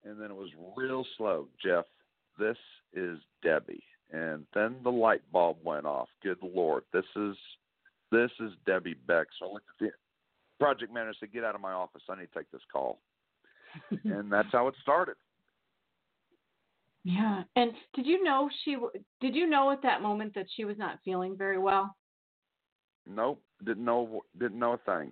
And 0.06 0.22
then 0.22 0.32
it 0.32 0.38
was 0.38 0.50
real 0.78 1.06
slow. 1.18 1.48
Jeff, 1.62 1.86
this 2.40 2.58
is 2.94 3.20
Debbie 3.44 3.84
and 4.12 4.46
then 4.54 4.76
the 4.84 4.92
light 4.92 5.22
bulb 5.32 5.58
went 5.64 5.86
off. 5.86 6.10
Good 6.24 6.38
Lord, 6.42 6.84
this 6.94 7.06
is 7.16 7.36
this 8.12 8.32
is 8.40 8.52
Debbie 8.66 8.96
Beck. 9.08 9.28
So 9.40 9.50
I 9.50 9.54
looked 9.54 9.70
at 9.82 9.88
the 9.88 9.92
project 10.60 10.94
manager 10.94 11.18
said, 11.20 11.34
"Get 11.34 11.44
out 11.44 11.56
of 11.56 11.62
my 11.62 11.74
office. 11.74 12.04
I 12.10 12.16
need 12.16 12.28
to 12.34 12.40
take 12.40 12.52
this 12.52 12.62
call." 12.72 13.00
and 14.04 14.32
that's 14.32 14.52
how 14.52 14.68
it 14.68 14.76
started. 14.82 15.16
Yeah. 17.04 17.44
And 17.56 17.72
did 17.94 18.06
you 18.06 18.24
know 18.24 18.50
she 18.64 18.78
did 19.22 19.36
you 19.36 19.48
know 19.48 19.72
at 19.72 19.84
that 19.84 20.02
moment 20.02 20.34
that 20.36 20.48
she 20.56 20.66
was 20.66 20.78
not 20.78 21.00
feeling 21.06 21.38
very 21.38 21.60
well? 21.60 21.96
Nope, 23.08 23.42
didn't 23.64 23.86
know 23.86 24.22
didn't 24.40 24.60
know 24.60 24.74
a 24.74 24.78
thing. 24.78 25.12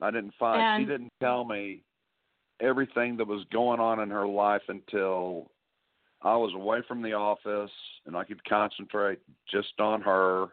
I 0.00 0.10
didn't 0.10 0.34
find 0.38 0.60
and, 0.60 0.82
she 0.82 0.92
didn't 0.92 1.12
tell 1.20 1.44
me 1.44 1.82
everything 2.60 3.16
that 3.16 3.26
was 3.26 3.44
going 3.52 3.80
on 3.80 4.00
in 4.00 4.10
her 4.10 4.26
life 4.26 4.62
until 4.68 5.50
I 6.24 6.36
was 6.36 6.54
away 6.54 6.80
from 6.88 7.02
the 7.02 7.12
office 7.12 7.70
and 8.06 8.16
I 8.16 8.24
could 8.24 8.42
concentrate 8.44 9.18
just 9.50 9.78
on 9.78 10.00
her. 10.00 10.48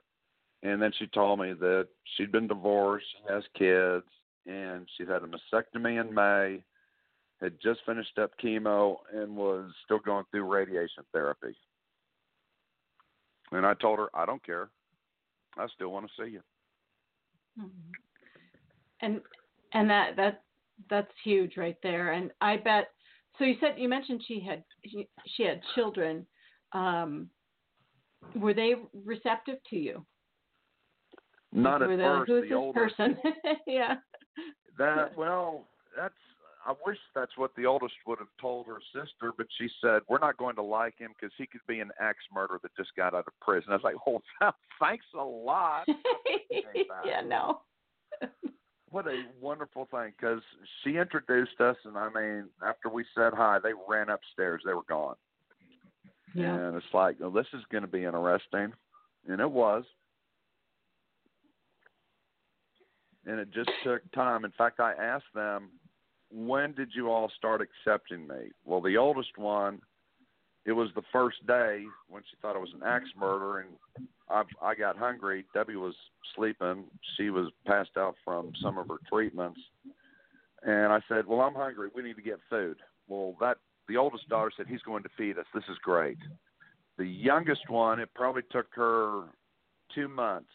And 0.63 0.82
then 0.82 0.92
she 1.00 1.08
told 1.08 1.40
me 1.40 1.54
that 1.54 1.88
she'd 2.16 2.32
been 2.32 2.48
divorced, 2.48 3.06
has 3.28 3.44
kids, 3.58 4.06
and 4.46 4.88
she'd 4.96 5.08
had 5.08 5.24
a 5.24 5.28
mastectomy 5.28 6.00
in 6.00 6.13
May, 6.13 6.63
had 7.42 7.54
just 7.63 7.80
finished 7.86 8.20
up 8.20 8.32
chemo, 8.44 8.98
and 9.13 9.36
was 9.36 9.72
still 9.86 9.98
going 10.00 10.25
through 10.30 10.51
radiation 10.51 11.04
therapy. 11.13 11.56
And 13.51 13.66
I 13.66 13.74
told 13.75 13.98
her, 13.98 14.10
I 14.13 14.25
don't 14.25 14.44
care. 14.46 14.70
I 15.58 15.68
still 15.74 15.90
want 15.90 16.08
to 16.08 16.24
see 16.24 16.32
you. 16.32 16.42
Mm-hmm. 17.60 17.92
And 19.01 19.22
and 19.74 19.90
that 19.90 20.16
that 20.16 20.44
that's 20.90 21.12
huge 21.24 21.58
right 21.58 21.78
there. 21.84 22.13
And 22.13 22.32
I 22.40 22.58
bet 22.58 22.90
so 23.42 23.46
you 23.46 23.56
said 23.60 23.74
you 23.78 23.90
mentioned 23.90 24.22
she 24.28 24.40
had 24.40 24.64
she, 24.86 25.08
she 25.36 25.44
had 25.44 25.62
children. 25.74 26.28
Um, 26.74 27.28
were 28.36 28.54
they 28.54 28.76
receptive 28.94 29.58
to 29.72 29.76
you? 29.76 30.06
Not 31.52 31.82
were 31.82 31.92
at 31.92 32.00
first. 32.00 32.20
Like, 32.20 32.28
Who's 32.28 32.50
the 32.50 32.56
oldest, 32.56 32.98
person? 32.98 33.18
yeah. 33.68 33.96
That 34.78 35.18
well, 35.18 35.66
that's. 35.98 36.14
I 36.64 36.74
wish 36.86 36.98
that's 37.16 37.32
what 37.38 37.50
the 37.58 37.66
oldest 37.66 37.96
would 38.06 38.20
have 38.20 38.28
told 38.40 38.68
her 38.68 38.78
sister, 38.94 39.34
but 39.36 39.48
she 39.58 39.68
said 39.82 40.02
we're 40.08 40.20
not 40.20 40.38
going 40.38 40.56
to 40.58 40.62
like 40.62 40.96
him 41.00 41.10
because 41.20 41.34
he 41.36 41.48
could 41.48 41.62
be 41.68 41.80
an 41.80 41.90
axe 42.00 42.24
murderer 42.32 42.60
that 42.62 42.76
just 42.78 42.92
got 42.96 43.16
out 43.16 43.26
of 43.26 43.34
prison. 43.42 43.72
I 43.72 43.78
was 43.78 43.84
like, 43.84 43.96
oh, 44.06 44.22
thanks 44.80 45.06
a 45.20 45.24
lot. 45.24 45.88
yeah, 47.04 47.22
no. 47.26 47.62
What 48.92 49.08
a 49.08 49.24
wonderful 49.40 49.88
thing 49.90 50.14
because 50.18 50.42
she 50.84 50.98
introduced 50.98 51.60
us, 51.60 51.78
and 51.86 51.98
I 51.98 52.10
mean, 52.10 52.46
after 52.66 52.90
we 52.90 53.06
said 53.16 53.34
hi, 53.34 53.58
they 53.64 53.72
ran 53.88 54.10
upstairs. 54.10 54.62
They 54.66 54.74
were 54.74 54.84
gone. 54.88 55.16
Yeah. 56.36 56.54
And 56.54 56.76
it's 56.76 56.94
like, 56.94 57.18
oh, 57.24 57.30
this 57.30 57.48
is 57.54 57.62
going 57.72 57.84
to 57.84 57.88
be 57.88 58.06
interesting, 58.06 58.74
and 59.28 59.42
it 59.42 59.52
was. 59.52 59.84
And 63.26 63.40
it 63.40 63.52
just 63.54 63.70
took 63.84 64.10
time. 64.14 64.46
In 64.46 64.52
fact, 64.58 64.80
I 64.80 64.94
asked 64.94 65.34
them, 65.36 65.70
when 66.32 66.74
did 66.74 66.90
you 66.96 67.10
all 67.12 67.32
start 67.38 67.62
accepting 67.62 68.28
me? 68.28 68.52
Well, 68.66 68.82
the 68.82 68.98
oldest 68.98 69.38
one, 69.38 69.80
it 70.66 70.72
was 70.72 70.90
the 70.96 71.04
first 71.12 71.46
day 71.46 71.84
when 72.10 72.24
she 72.24 72.38
thought 72.42 72.56
it 72.56 72.62
was 72.62 72.74
an 72.74 72.86
axe 72.86 73.10
murder, 73.18 73.60
and 73.60 74.08
I, 74.32 74.44
I 74.62 74.76
got 74.76 74.98
hungry. 74.98 75.46
Debbie 75.54 75.76
was 75.76 75.96
sleeping. 76.36 76.86
She 77.18 77.30
was 77.30 77.52
passed 77.66 77.98
out 77.98 78.16
from 78.24 78.52
some 78.62 78.78
of 78.78 78.88
her 78.88 78.98
treatments. 79.10 79.60
And 80.64 80.94
I 80.94 81.00
said, 81.08 81.28
Well, 81.28 81.42
I'm 81.42 81.56
hungry. 81.56 81.90
We 81.96 82.04
need 82.04 82.16
to 82.16 82.22
get 82.22 82.40
food. 82.50 82.78
Well, 83.08 83.36
that 83.40 83.58
the 83.88 83.98
oldest 83.98 84.30
daughter 84.30 84.52
said, 84.56 84.68
He's 84.68 84.82
going 84.82 85.04
to 85.04 85.10
feed 85.18 85.38
us. 85.38 85.46
This 85.54 85.64
is 85.70 85.78
great. 85.84 86.18
The 86.98 87.06
youngest 87.06 87.70
one, 87.70 88.00
it 88.00 88.10
probably 88.14 88.44
took 88.52 88.68
her 88.74 89.24
two 89.94 90.08
months 90.08 90.52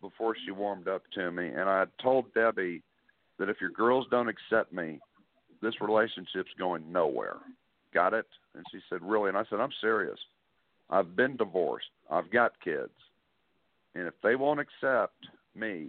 before 0.00 0.34
she 0.44 0.50
warmed 0.50 0.88
up 0.88 1.02
to 1.14 1.30
me. 1.30 1.48
And 1.48 1.68
I 1.68 1.84
told 2.02 2.32
Debbie 2.34 2.82
that 3.38 3.48
if 3.48 3.60
your 3.60 3.70
girls 3.70 4.06
don't 4.10 4.28
accept 4.28 4.72
me, 4.72 5.00
this 5.60 5.74
relationship's 5.80 6.52
going 6.58 6.90
nowhere. 6.90 7.36
Got 7.92 8.14
it? 8.14 8.26
And 8.54 8.64
she 8.72 8.78
said, 8.88 9.00
Really? 9.02 9.28
And 9.28 9.36
I 9.36 9.44
said, 9.50 9.60
I'm 9.60 9.72
serious. 9.80 10.18
I've 10.90 11.14
been 11.16 11.36
divorced. 11.36 11.86
I've 12.10 12.30
got 12.30 12.52
kids. 12.62 12.90
And 13.94 14.06
if 14.06 14.14
they 14.22 14.36
won't 14.36 14.60
accept 14.60 15.16
me, 15.54 15.88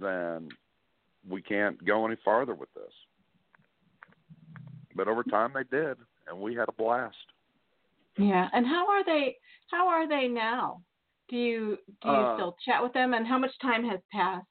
then 0.00 0.48
we 1.28 1.42
can't 1.42 1.82
go 1.84 2.06
any 2.06 2.16
farther 2.24 2.54
with 2.54 2.72
this. 2.74 2.92
But 4.96 5.08
over 5.08 5.22
time 5.22 5.52
they 5.54 5.64
did, 5.76 5.96
and 6.28 6.40
we 6.40 6.54
had 6.54 6.68
a 6.68 6.72
blast. 6.72 7.16
Yeah. 8.18 8.48
And 8.52 8.66
how 8.66 8.88
are 8.88 9.04
they 9.04 9.36
how 9.70 9.88
are 9.88 10.08
they 10.08 10.28
now? 10.28 10.82
Do 11.28 11.36
you 11.36 11.78
do 12.02 12.08
you 12.08 12.14
Uh, 12.14 12.36
still 12.36 12.56
chat 12.66 12.82
with 12.82 12.92
them 12.92 13.14
and 13.14 13.26
how 13.26 13.38
much 13.38 13.52
time 13.62 13.88
has 13.88 14.00
passed? 14.12 14.46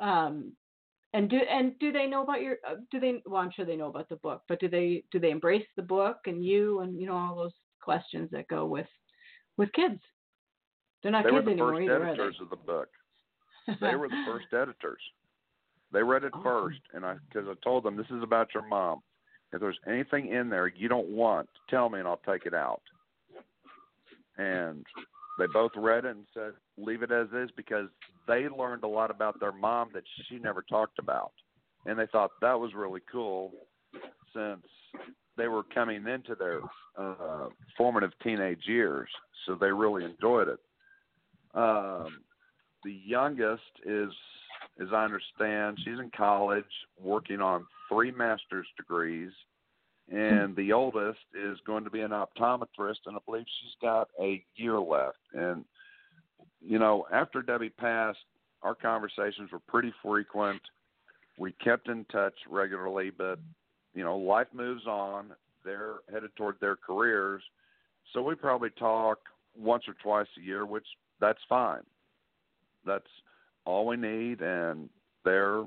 Um 0.00 0.52
and 1.14 1.30
do 1.30 1.38
and 1.38 1.78
do 1.78 1.92
they 1.92 2.06
know 2.06 2.22
about 2.22 2.42
your 2.42 2.56
uh, 2.68 2.76
do 2.90 3.00
they 3.00 3.22
well 3.24 3.40
I'm 3.40 3.50
sure 3.50 3.64
they 3.64 3.76
know 3.76 3.88
about 3.88 4.08
the 4.08 4.16
book, 4.16 4.42
but 4.48 4.60
do 4.60 4.68
they 4.68 5.04
do 5.10 5.18
they 5.18 5.30
embrace 5.30 5.66
the 5.76 5.82
book 5.82 6.18
and 6.26 6.44
you 6.44 6.80
and 6.80 7.00
you 7.00 7.06
know 7.06 7.16
all 7.16 7.36
those 7.36 7.54
questions 7.88 8.28
that 8.32 8.48
go 8.48 8.66
with 8.66 8.86
with 9.56 9.72
kids? 9.72 10.00
They're 11.02 11.12
not 11.12 11.24
they 11.24 11.30
were 11.30 11.38
kids 11.38 11.46
the 11.46 11.52
anymore 11.52 11.72
first 11.72 11.82
either, 11.84 12.06
editors 12.06 12.36
of 12.42 12.50
the 12.50 12.56
book. 12.56 12.88
They 13.80 13.96
were 13.96 14.08
the 14.08 14.24
first 14.26 14.46
editors. 14.52 15.00
They 15.92 16.02
read 16.02 16.24
it 16.24 16.32
Awesome. 16.34 16.42
first, 16.42 16.80
and 16.94 17.04
I 17.04 17.16
because 17.28 17.48
I 17.48 17.54
told 17.64 17.84
them 17.84 17.96
this 17.96 18.10
is 18.10 18.22
about 18.22 18.48
your 18.52 18.66
mom. 18.66 19.00
If 19.52 19.60
there's 19.60 19.78
anything 19.86 20.28
in 20.28 20.50
there 20.50 20.68
you 20.68 20.88
don't 20.88 21.08
want, 21.08 21.48
tell 21.70 21.88
me 21.88 21.98
and 21.98 22.08
I'll 22.08 22.20
take 22.26 22.44
it 22.44 22.54
out. 22.54 22.82
And 24.36 24.84
they 25.38 25.46
both 25.52 25.72
read 25.76 26.04
it 26.04 26.16
and 26.16 26.26
said, 26.34 26.52
leave 26.76 27.02
it 27.02 27.10
as 27.10 27.28
is 27.34 27.50
because 27.56 27.88
they 28.26 28.48
learned 28.48 28.84
a 28.84 28.88
lot 28.88 29.10
about 29.10 29.40
their 29.40 29.52
mom 29.52 29.88
that 29.94 30.04
she 30.28 30.38
never 30.38 30.62
talked 30.62 30.98
about. 30.98 31.32
And 31.86 31.98
they 31.98 32.06
thought 32.12 32.30
that 32.42 32.60
was 32.60 32.74
really 32.74 33.00
cool 33.10 33.52
since 34.34 34.66
they 35.38 35.48
were 35.48 35.62
coming 35.62 36.06
into 36.06 36.34
their 36.34 36.60
uh, 36.98 37.48
formative 37.76 38.12
teenage 38.22 38.62
years. 38.66 39.08
So 39.46 39.54
they 39.54 39.72
really 39.72 40.04
enjoyed 40.04 40.48
it. 40.48 40.58
Um, 41.54 42.20
the 42.84 42.92
youngest 43.04 43.62
is, 43.86 44.10
as 44.80 44.88
I 44.92 45.04
understand, 45.04 45.78
she's 45.78 45.98
in 45.98 46.10
college 46.14 46.64
working 47.00 47.40
on 47.40 47.66
three 47.88 48.10
master's 48.10 48.66
degrees 48.76 49.32
and 50.10 50.56
the 50.56 50.72
oldest 50.72 51.18
is 51.34 51.58
going 51.66 51.84
to 51.84 51.90
be 51.90 52.00
an 52.00 52.12
optometrist, 52.12 53.00
and 53.06 53.16
I 53.16 53.18
believe 53.26 53.44
she's 53.60 53.76
got 53.82 54.08
a 54.20 54.42
year 54.56 54.80
left. 54.80 55.18
And 55.34 55.64
you 56.60 56.78
know, 56.78 57.06
after 57.12 57.42
Debbie 57.42 57.68
passed, 57.68 58.18
our 58.62 58.74
conversations 58.74 59.52
were 59.52 59.60
pretty 59.68 59.92
frequent. 60.02 60.60
We 61.38 61.52
kept 61.62 61.88
in 61.88 62.04
touch 62.06 62.34
regularly, 62.48 63.10
but 63.10 63.38
you 63.98 64.04
know, 64.04 64.16
life 64.16 64.46
moves 64.52 64.86
on. 64.86 65.32
They're 65.64 65.96
headed 66.12 66.30
toward 66.36 66.56
their 66.60 66.76
careers, 66.76 67.42
so 68.12 68.22
we 68.22 68.34
probably 68.34 68.70
talk 68.70 69.18
once 69.56 69.84
or 69.88 69.94
twice 70.02 70.28
a 70.38 70.44
year, 70.44 70.64
which 70.64 70.86
that's 71.20 71.40
fine. 71.48 71.82
That's 72.86 73.04
all 73.64 73.86
we 73.86 73.96
need, 73.96 74.40
and 74.40 74.88
they're. 75.24 75.64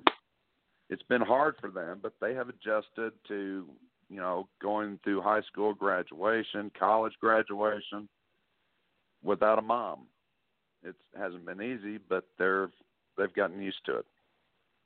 It's 0.89 1.03
been 1.03 1.21
hard 1.21 1.55
for 1.61 1.69
them, 1.69 1.99
but 2.01 2.13
they 2.19 2.33
have 2.33 2.49
adjusted 2.49 3.13
to 3.27 3.65
you 4.11 4.17
know, 4.17 4.47
going 4.61 4.99
through 5.03 5.21
high 5.21 5.41
school 5.43 5.73
graduation, 5.73 6.69
college 6.77 7.13
graduation 7.21 8.09
without 9.23 9.57
a 9.57 9.61
mom. 9.61 10.01
It 10.83 10.95
hasn't 11.17 11.45
been 11.45 11.61
easy, 11.61 11.97
but 12.09 12.25
they're 12.37 12.69
they've 13.17 13.33
gotten 13.33 13.61
used 13.61 13.85
to 13.85 13.99
it. 13.99 14.05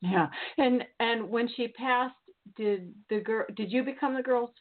Yeah. 0.01 0.27
And 0.59 0.83
and 0.99 1.27
when 1.27 1.49
she 1.57 1.69
passed, 1.69 2.13
did 2.55 2.93
the 3.09 3.19
girl 3.19 3.45
did 3.55 3.71
you 3.71 3.83
become 3.83 4.15
the 4.15 4.21
girl's 4.23 4.51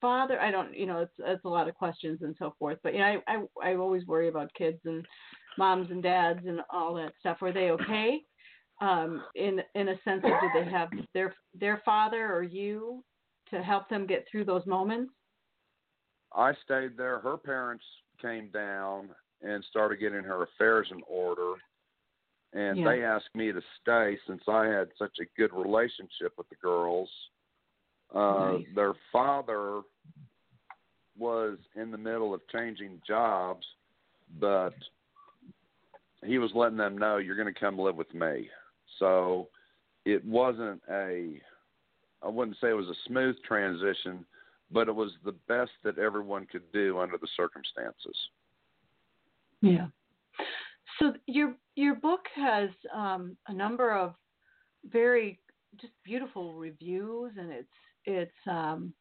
father? 0.00 0.40
I 0.40 0.50
don't, 0.50 0.76
you 0.76 0.86
know, 0.86 1.00
it's 1.00 1.14
it's 1.18 1.44
a 1.44 1.48
lot 1.48 1.68
of 1.68 1.74
questions 1.74 2.20
and 2.22 2.34
so 2.38 2.54
forth. 2.58 2.78
But 2.82 2.94
you 2.94 3.00
know, 3.00 3.20
I 3.26 3.44
I, 3.62 3.70
I 3.70 3.74
always 3.76 4.06
worry 4.06 4.28
about 4.28 4.54
kids 4.54 4.78
and 4.84 5.04
moms 5.58 5.90
and 5.90 6.02
dads 6.02 6.40
and 6.46 6.60
all 6.70 6.94
that 6.94 7.12
stuff. 7.20 7.38
Were 7.40 7.52
they 7.52 7.70
okay? 7.70 8.20
Um, 8.80 9.22
in 9.34 9.60
in 9.74 9.88
a 9.88 10.00
sense, 10.04 10.22
did 10.22 10.50
they 10.64 10.70
have 10.70 10.88
their 11.14 11.34
their 11.58 11.82
father 11.84 12.32
or 12.32 12.42
you 12.42 13.02
to 13.50 13.62
help 13.62 13.88
them 13.88 14.06
get 14.06 14.26
through 14.30 14.44
those 14.44 14.66
moments? 14.66 15.12
I 16.34 16.52
stayed 16.64 16.96
there. 16.96 17.20
Her 17.20 17.36
parents 17.36 17.84
came 18.20 18.50
down 18.50 19.08
and 19.42 19.64
started 19.70 20.00
getting 20.00 20.22
her 20.22 20.42
affairs 20.42 20.88
in 20.90 21.00
order. 21.06 21.54
And 22.56 22.78
Yeah. 22.78 22.84
they 22.84 23.04
asked 23.04 23.34
me 23.34 23.52
to 23.52 23.60
stay 23.82 24.18
since 24.26 24.42
I 24.48 24.64
had 24.64 24.90
such 24.96 25.18
a 25.20 25.26
good 25.36 25.52
relationship 25.52 26.32
with 26.38 26.48
the 26.48 26.54
girls. 26.56 27.10
Uh, 28.14 28.58
Nice. 28.58 28.74
Their 28.74 28.94
father 29.12 29.82
was 31.18 31.58
in 31.74 31.90
the 31.90 31.98
middle 31.98 32.32
of 32.32 32.46
changing 32.48 33.02
jobs, 33.06 33.66
but 34.40 34.74
he 36.24 36.38
was 36.38 36.50
letting 36.54 36.78
them 36.78 36.96
know 36.96 37.18
you're 37.18 37.36
going 37.36 37.52
to 37.52 37.60
come 37.60 37.78
live 37.78 37.96
with 37.96 38.12
me. 38.14 38.50
So 38.98 39.50
it 40.06 40.24
wasn't 40.24 40.82
a 40.88 41.42
I 42.22 42.28
wouldn't 42.28 42.56
say 42.60 42.70
it 42.70 42.72
was 42.72 42.88
a 42.88 42.94
smooth 43.06 43.36
transition, 43.42 44.24
but 44.70 44.88
it 44.88 44.94
was 44.94 45.12
the 45.24 45.32
best 45.46 45.72
that 45.84 45.98
everyone 45.98 46.46
could 46.46 46.72
do 46.72 46.98
under 46.98 47.18
the 47.18 47.28
circumstances. 47.36 48.16
Yeah. 49.60 49.88
So 50.98 51.14
your 51.26 51.56
your 51.74 51.94
book 51.96 52.20
has 52.34 52.70
um, 52.94 53.36
a 53.48 53.52
number 53.52 53.92
of 53.92 54.14
very 54.84 55.40
just 55.80 55.92
beautiful 56.04 56.54
reviews, 56.54 57.32
and 57.36 57.52
it's 57.52 57.68
it's 58.04 58.46
um, 58.50 58.94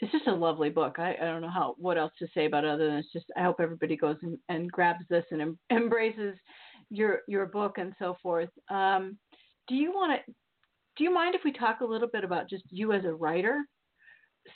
it's 0.00 0.12
just 0.12 0.26
a 0.26 0.34
lovely 0.34 0.68
book. 0.68 0.98
I, 0.98 1.14
I 1.14 1.24
don't 1.24 1.40
know 1.42 1.50
how 1.50 1.74
what 1.78 1.98
else 1.98 2.12
to 2.18 2.28
say 2.34 2.46
about 2.46 2.64
it 2.64 2.70
other 2.70 2.86
than 2.86 2.96
it's 2.96 3.12
just 3.12 3.26
I 3.36 3.42
hope 3.44 3.60
everybody 3.60 3.96
goes 3.96 4.16
and, 4.22 4.38
and 4.48 4.70
grabs 4.70 5.04
this 5.08 5.24
and 5.30 5.40
em- 5.40 5.58
embraces 5.70 6.36
your 6.90 7.20
your 7.28 7.46
book 7.46 7.78
and 7.78 7.94
so 7.98 8.16
forth. 8.22 8.50
Um, 8.70 9.18
do 9.68 9.74
you 9.74 9.92
want 9.92 10.20
to? 10.26 10.32
Do 10.96 11.04
you 11.04 11.12
mind 11.12 11.34
if 11.34 11.42
we 11.44 11.52
talk 11.52 11.80
a 11.80 11.84
little 11.86 12.08
bit 12.08 12.24
about 12.24 12.48
just 12.48 12.64
you 12.70 12.92
as 12.92 13.04
a 13.04 13.12
writer? 13.12 13.62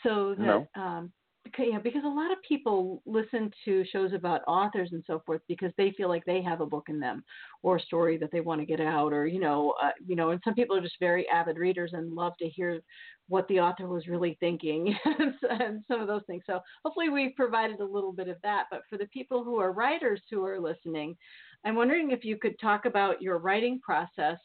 So 0.03 0.35
that 0.39 0.67
No. 0.77 0.83
um, 0.83 1.13
yeah, 1.59 1.79
because 1.79 2.03
a 2.05 2.09
lot 2.09 2.31
of 2.31 2.39
people 2.47 3.03
listen 3.07 3.51
to 3.65 3.85
shows 3.93 4.13
about 4.13 4.43
authors 4.47 4.91
and 4.93 5.03
so 5.07 5.23
forth 5.27 5.41
because 5.49 5.73
they 5.77 5.93
feel 5.93 6.09
like 6.09 6.25
they 6.25 6.43
have 6.43 6.61
a 6.61 6.67
book 6.67 6.87
in 6.89 7.01
them 7.01 7.25
or 7.63 7.77
a 7.77 7.81
story 7.81 8.17
that 8.19 8.31
they 8.31 8.41
want 8.41 8.61
to 8.61 8.67
get 8.67 8.81
out 8.81 9.13
or 9.13 9.27
you 9.27 9.41
know 9.41 9.75
uh, 9.83 9.91
you 10.07 10.17
know 10.17 10.31
and 10.31 10.41
some 10.45 10.55
people 10.55 10.77
are 10.77 10.81
just 10.81 10.99
very 11.01 11.29
avid 11.29 11.57
readers 11.57 11.93
and 11.93 12.15
love 12.15 12.33
to 12.39 12.49
hear 12.49 12.81
what 13.29 13.47
the 13.49 13.61
author 13.61 13.89
was 13.89 14.09
really 14.09 14.37
thinking 14.41 14.95
and 15.05 15.85
some 15.87 16.01
of 16.01 16.09
those 16.09 16.23
things. 16.27 16.43
So 16.47 16.61
hopefully 16.85 17.09
we've 17.09 17.37
provided 17.37 17.81
a 17.81 17.85
little 17.85 18.13
bit 18.13 18.29
of 18.29 18.37
that. 18.43 18.65
But 18.71 18.83
for 18.91 18.99
the 18.99 19.07
people 19.07 19.45
who 19.45 19.61
are 19.61 19.73
writers 19.73 20.21
who 20.31 20.45
are 20.45 20.61
listening 20.61 21.17
i'm 21.65 21.75
wondering 21.75 22.11
if 22.11 22.25
you 22.25 22.37
could 22.37 22.59
talk 22.59 22.85
about 22.87 23.21
your 23.21 23.39
writing 23.39 23.81
process. 23.81 24.39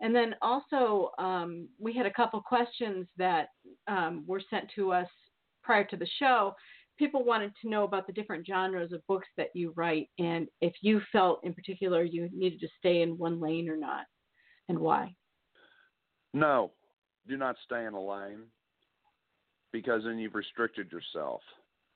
And 0.00 0.14
then 0.14 0.34
also 0.40 1.10
um, 1.18 1.68
we 1.78 1.92
had 1.94 2.06
a 2.06 2.12
couple 2.12 2.40
questions 2.40 3.06
that 3.18 3.48
um, 3.88 4.24
were 4.26 4.40
sent 4.48 4.70
to 4.76 4.92
us 4.92 5.08
prior 5.70 5.84
to 5.84 5.96
the 5.96 6.08
show, 6.18 6.56
people 6.98 7.24
wanted 7.24 7.52
to 7.62 7.68
know 7.68 7.84
about 7.84 8.04
the 8.04 8.12
different 8.12 8.44
genres 8.44 8.90
of 8.90 9.06
books 9.06 9.28
that 9.36 9.50
you 9.54 9.72
write 9.76 10.10
and 10.18 10.48
if 10.60 10.72
you 10.80 11.00
felt 11.12 11.38
in 11.44 11.54
particular 11.54 12.02
you 12.02 12.28
needed 12.34 12.58
to 12.58 12.66
stay 12.80 13.02
in 13.02 13.16
one 13.16 13.40
lane 13.40 13.68
or 13.68 13.76
not 13.76 14.04
and 14.68 14.76
why. 14.76 15.14
No, 16.34 16.72
do 17.28 17.36
not 17.36 17.54
stay 17.64 17.84
in 17.84 17.94
a 17.94 18.04
lane 18.04 18.40
because 19.70 20.02
then 20.02 20.18
you've 20.18 20.34
restricted 20.34 20.90
yourself. 20.90 21.40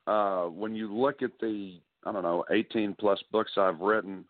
Uh, 0.06 0.44
when 0.44 0.76
you 0.76 0.94
look 0.94 1.20
at 1.20 1.32
the, 1.40 1.80
I 2.06 2.12
don't 2.12 2.22
know, 2.22 2.44
18 2.52 2.94
plus 3.00 3.18
books 3.32 3.50
I've 3.56 3.80
written, 3.80 4.24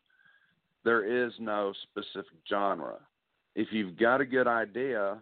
there 0.87 1.27
is 1.27 1.35
no 1.39 1.75
specific 1.83 2.39
genre. 2.49 2.97
if 3.55 3.69
you've 3.73 3.99
got 3.99 4.23
a 4.23 4.25
good 4.25 4.47
idea, 4.47 5.19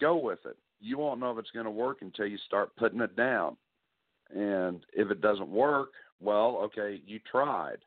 go 0.00 0.16
with 0.16 0.40
it. 0.44 0.56
You 0.80 0.98
won't 0.98 1.20
know 1.20 1.32
if 1.32 1.38
it's 1.38 1.50
going 1.50 1.64
to 1.64 1.70
work 1.70 1.98
until 2.02 2.26
you 2.26 2.38
start 2.46 2.74
putting 2.76 3.00
it 3.00 3.16
down. 3.16 3.56
And 4.34 4.80
if 4.92 5.10
it 5.10 5.20
doesn't 5.20 5.48
work, 5.48 5.90
well, 6.20 6.58
okay, 6.64 7.00
you 7.06 7.18
tried. 7.30 7.78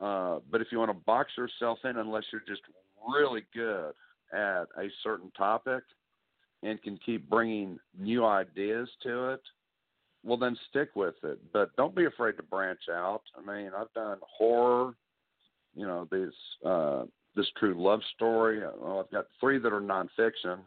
Uh, 0.00 0.40
but 0.50 0.60
if 0.60 0.68
you 0.70 0.78
want 0.78 0.90
to 0.90 1.04
box 1.06 1.32
yourself 1.36 1.78
in, 1.84 1.96
unless 1.98 2.24
you're 2.32 2.42
just 2.46 2.62
really 3.16 3.44
good 3.54 3.92
at 4.32 4.64
a 4.78 4.88
certain 5.02 5.30
topic 5.36 5.84
and 6.62 6.82
can 6.82 6.98
keep 7.04 7.28
bringing 7.28 7.78
new 7.98 8.24
ideas 8.24 8.88
to 9.02 9.30
it, 9.30 9.42
well, 10.24 10.36
then 10.36 10.56
stick 10.70 10.90
with 10.94 11.16
it. 11.24 11.38
But 11.52 11.74
don't 11.76 11.94
be 11.94 12.04
afraid 12.06 12.36
to 12.36 12.42
branch 12.42 12.82
out. 12.90 13.22
I 13.36 13.40
mean, 13.40 13.70
I've 13.76 13.92
done 13.92 14.18
horror, 14.20 14.94
you 15.74 15.86
know, 15.86 16.06
this 16.10 16.34
uh, 16.64 17.04
this 17.34 17.46
true 17.58 17.74
love 17.76 18.00
story. 18.14 18.60
Well, 18.60 19.00
I've 19.00 19.10
got 19.10 19.26
three 19.40 19.58
that 19.58 19.72
are 19.72 19.80
nonfiction, 19.80 20.58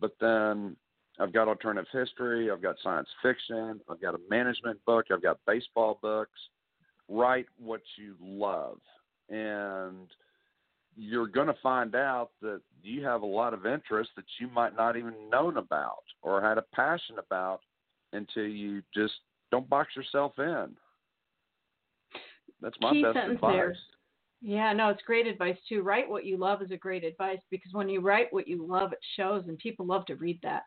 but 0.00 0.12
then 0.20 0.76
I've 1.18 1.32
got 1.32 1.48
alternative 1.48 1.88
history. 1.92 2.50
I've 2.50 2.62
got 2.62 2.76
science 2.82 3.08
fiction. 3.22 3.80
I've 3.88 4.00
got 4.00 4.14
a 4.14 4.20
management 4.28 4.84
book. 4.84 5.06
I've 5.10 5.22
got 5.22 5.38
baseball 5.46 5.98
books. 6.02 6.38
Write 7.08 7.46
what 7.58 7.80
you 7.96 8.16
love, 8.20 8.78
and 9.30 10.08
you're 10.96 11.28
going 11.28 11.46
to 11.46 11.56
find 11.62 11.94
out 11.94 12.30
that 12.42 12.60
you 12.82 13.04
have 13.04 13.22
a 13.22 13.26
lot 13.26 13.54
of 13.54 13.66
interests 13.66 14.12
that 14.16 14.24
you 14.40 14.48
might 14.48 14.74
not 14.74 14.96
even 14.96 15.14
known 15.30 15.58
about 15.58 16.02
or 16.22 16.42
had 16.42 16.58
a 16.58 16.64
passion 16.74 17.16
about 17.18 17.60
until 18.12 18.46
you 18.46 18.82
just 18.94 19.14
don't 19.50 19.68
box 19.68 19.94
yourself 19.94 20.32
in. 20.38 20.68
That's 22.60 22.76
my 22.80 22.92
Key 22.92 23.02
best 23.02 23.16
advice. 23.16 23.52
There. 23.52 23.76
Yeah, 24.42 24.72
no, 24.72 24.90
it's 24.90 25.02
great 25.02 25.26
advice 25.26 25.56
too. 25.68 25.82
Write 25.82 26.08
what 26.08 26.24
you 26.24 26.36
love 26.36 26.62
is 26.62 26.70
a 26.70 26.76
great 26.76 27.04
advice 27.04 27.38
because 27.50 27.72
when 27.72 27.88
you 27.88 28.00
write 28.00 28.32
what 28.32 28.46
you 28.46 28.66
love, 28.66 28.92
it 28.92 28.98
shows, 29.16 29.44
and 29.48 29.58
people 29.58 29.86
love 29.86 30.04
to 30.06 30.16
read 30.16 30.38
that. 30.42 30.62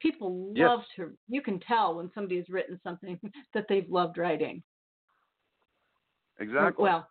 People 0.00 0.52
yes. 0.54 0.68
love 0.68 0.80
to. 0.96 1.10
You 1.28 1.42
can 1.42 1.60
tell 1.60 1.96
when 1.96 2.10
somebody 2.14 2.36
has 2.36 2.48
written 2.48 2.78
something 2.82 3.18
that 3.54 3.66
they've 3.68 3.88
loved 3.88 4.18
writing. 4.18 4.62
Exactly. 6.40 6.82
Well, 6.82 7.08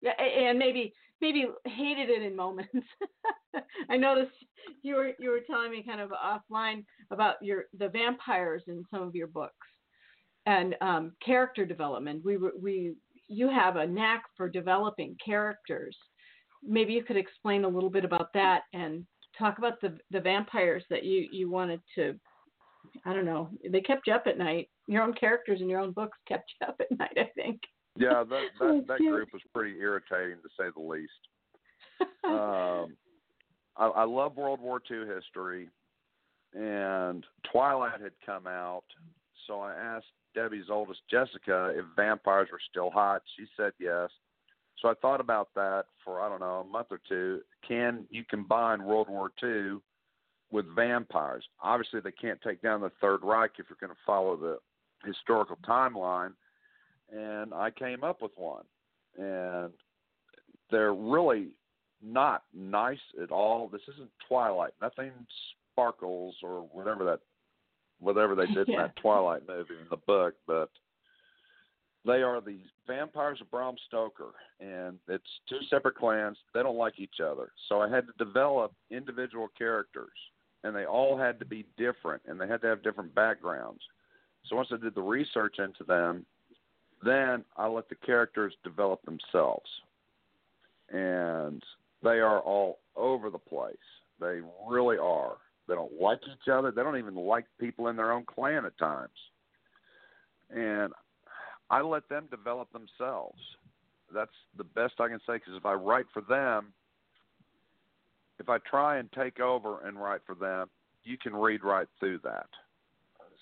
yeah, 0.00 0.20
and 0.20 0.58
maybe 0.58 0.92
maybe 1.20 1.46
hated 1.64 2.10
it 2.10 2.22
in 2.22 2.36
moments. 2.36 2.72
I 3.90 3.96
noticed 3.96 4.32
you 4.82 4.96
were 4.96 5.12
you 5.18 5.30
were 5.30 5.40
telling 5.46 5.70
me 5.70 5.82
kind 5.82 6.00
of 6.00 6.10
offline 6.10 6.84
about 7.10 7.36
your 7.42 7.64
the 7.78 7.88
vampires 7.88 8.62
in 8.68 8.84
some 8.90 9.02
of 9.02 9.14
your 9.14 9.28
books 9.28 9.54
and 10.46 10.76
um, 10.80 11.12
character 11.24 11.64
development. 11.66 12.24
We 12.24 12.36
were, 12.36 12.52
we 12.60 12.94
you 13.28 13.48
have 13.48 13.76
a 13.76 13.86
knack 13.86 14.24
for 14.36 14.48
developing 14.48 15.16
characters. 15.24 15.96
Maybe 16.62 16.92
you 16.92 17.04
could 17.04 17.16
explain 17.16 17.64
a 17.64 17.68
little 17.68 17.90
bit 17.90 18.04
about 18.04 18.32
that 18.34 18.62
and 18.72 19.06
talk 19.38 19.58
about 19.58 19.80
the 19.80 19.98
the 20.10 20.20
vampires 20.20 20.84
that 20.90 21.04
you 21.04 21.28
you 21.30 21.50
wanted 21.50 21.80
to. 21.96 22.18
I 23.04 23.12
don't 23.12 23.26
know. 23.26 23.50
They 23.70 23.80
kept 23.80 24.06
you 24.06 24.14
up 24.14 24.26
at 24.26 24.38
night. 24.38 24.68
Your 24.86 25.02
own 25.02 25.12
characters 25.14 25.60
in 25.60 25.68
your 25.68 25.80
own 25.80 25.92
books 25.92 26.16
kept 26.28 26.52
you 26.60 26.66
up 26.66 26.76
at 26.80 26.98
night. 26.98 27.16
I 27.16 27.30
think. 27.34 27.60
Yeah, 27.96 28.24
that 28.28 28.42
that, 28.60 28.84
that 28.88 28.98
group 28.98 29.28
was 29.32 29.42
pretty 29.54 29.78
irritating 29.78 30.38
to 30.42 30.48
say 30.58 30.66
the 30.74 30.82
least. 30.82 31.12
um, 32.24 32.96
I, 33.76 33.86
I 33.86 34.04
love 34.04 34.36
World 34.36 34.60
War 34.60 34.80
II 34.90 35.06
history, 35.14 35.68
and 36.54 37.24
Twilight 37.50 38.00
had 38.00 38.12
come 38.24 38.46
out, 38.46 38.84
so 39.46 39.60
I 39.60 39.74
asked 39.74 40.06
Debbie's 40.36 40.70
oldest 40.70 41.00
Jessica 41.10 41.72
if 41.74 41.84
vampires 41.96 42.48
were 42.52 42.60
still 42.70 42.90
hot. 42.90 43.22
She 43.36 43.46
said 43.56 43.72
yes. 43.80 44.10
So 44.80 44.88
I 44.88 44.94
thought 44.94 45.20
about 45.20 45.48
that 45.54 45.86
for 46.04 46.20
I 46.20 46.28
don't 46.28 46.40
know 46.40 46.64
a 46.66 46.72
month 46.72 46.88
or 46.90 47.00
two. 47.08 47.40
Can 47.66 48.06
you 48.10 48.22
combine 48.28 48.84
World 48.84 49.08
War 49.08 49.32
II 49.42 49.78
with 50.52 50.66
vampires? 50.76 51.44
Obviously, 51.60 52.00
they 52.00 52.12
can't 52.12 52.40
take 52.42 52.62
down 52.62 52.80
the 52.82 52.92
Third 53.00 53.20
Reich 53.24 53.52
if 53.58 53.66
you're 53.68 53.78
going 53.80 53.92
to 53.92 54.00
follow 54.06 54.36
the 54.36 54.58
historical 55.04 55.58
timeline 55.66 56.32
and 57.12 57.54
I 57.54 57.70
came 57.70 58.04
up 58.04 58.22
with 58.22 58.32
one. 58.36 58.64
And 59.18 59.72
they're 60.70 60.94
really 60.94 61.48
not 62.02 62.42
nice 62.54 62.98
at 63.22 63.30
all. 63.30 63.68
This 63.68 63.82
isn't 63.94 64.10
Twilight. 64.28 64.72
Nothing 64.82 65.12
sparkles 65.72 66.36
or 66.42 66.68
whatever 66.72 67.04
that 67.04 67.20
whatever 68.00 68.34
they 68.34 68.46
did 68.46 68.68
yeah. 68.68 68.74
in 68.74 68.80
that 68.82 68.96
Twilight 68.96 69.42
movie 69.48 69.74
in 69.80 69.88
the 69.90 69.96
book, 69.96 70.34
but 70.46 70.70
they 72.04 72.22
are 72.22 72.40
the 72.40 72.58
vampires 72.86 73.40
of 73.40 73.50
Bram 73.50 73.74
Stoker, 73.88 74.32
and 74.60 74.98
it's 75.08 75.24
two 75.48 75.58
separate 75.68 75.96
clans. 75.96 76.36
They 76.54 76.62
don't 76.62 76.76
like 76.76 76.98
each 76.98 77.20
other, 77.22 77.50
so 77.68 77.80
I 77.80 77.88
had 77.88 78.04
to 78.06 78.24
develop 78.24 78.72
individual 78.90 79.48
characters, 79.58 80.12
and 80.62 80.74
they 80.74 80.84
all 80.84 81.18
had 81.18 81.38
to 81.40 81.44
be 81.44 81.66
different, 81.76 82.22
and 82.26 82.40
they 82.40 82.46
had 82.46 82.60
to 82.62 82.68
have 82.68 82.82
different 82.82 83.14
backgrounds. 83.14 83.80
So 84.48 84.56
once 84.56 84.68
I 84.72 84.76
did 84.76 84.94
the 84.94 85.02
research 85.02 85.56
into 85.58 85.84
them, 85.84 86.24
then 87.04 87.44
I 87.56 87.66
let 87.66 87.88
the 87.88 87.94
characters 87.96 88.54
develop 88.64 89.00
themselves. 89.04 89.68
And 90.90 91.62
they 92.02 92.20
are 92.20 92.40
all 92.40 92.78
over 92.94 93.30
the 93.30 93.38
place. 93.38 93.76
They 94.20 94.40
really 94.68 94.98
are. 94.98 95.36
They 95.68 95.74
don't 95.74 96.00
like 96.00 96.20
each 96.24 96.48
other. 96.48 96.70
They 96.70 96.82
don't 96.82 96.98
even 96.98 97.16
like 97.16 97.46
people 97.58 97.88
in 97.88 97.96
their 97.96 98.12
own 98.12 98.24
clan 98.24 98.64
at 98.64 98.78
times. 98.78 99.10
And 100.50 100.92
I 101.70 101.80
let 101.80 102.08
them 102.08 102.28
develop 102.30 102.68
themselves. 102.72 103.40
That's 104.14 104.30
the 104.56 104.64
best 104.64 104.94
I 105.00 105.08
can 105.08 105.18
say 105.26 105.34
because 105.34 105.54
if 105.56 105.66
I 105.66 105.72
write 105.72 106.06
for 106.12 106.22
them, 106.22 106.72
if 108.38 108.48
I 108.48 108.58
try 108.58 108.98
and 108.98 109.10
take 109.12 109.40
over 109.40 109.86
and 109.86 110.00
write 110.00 110.20
for 110.24 110.34
them, 110.34 110.68
you 111.04 111.16
can 111.18 111.34
read 111.34 111.64
right 111.64 111.88
through 111.98 112.20
that. 112.22 112.46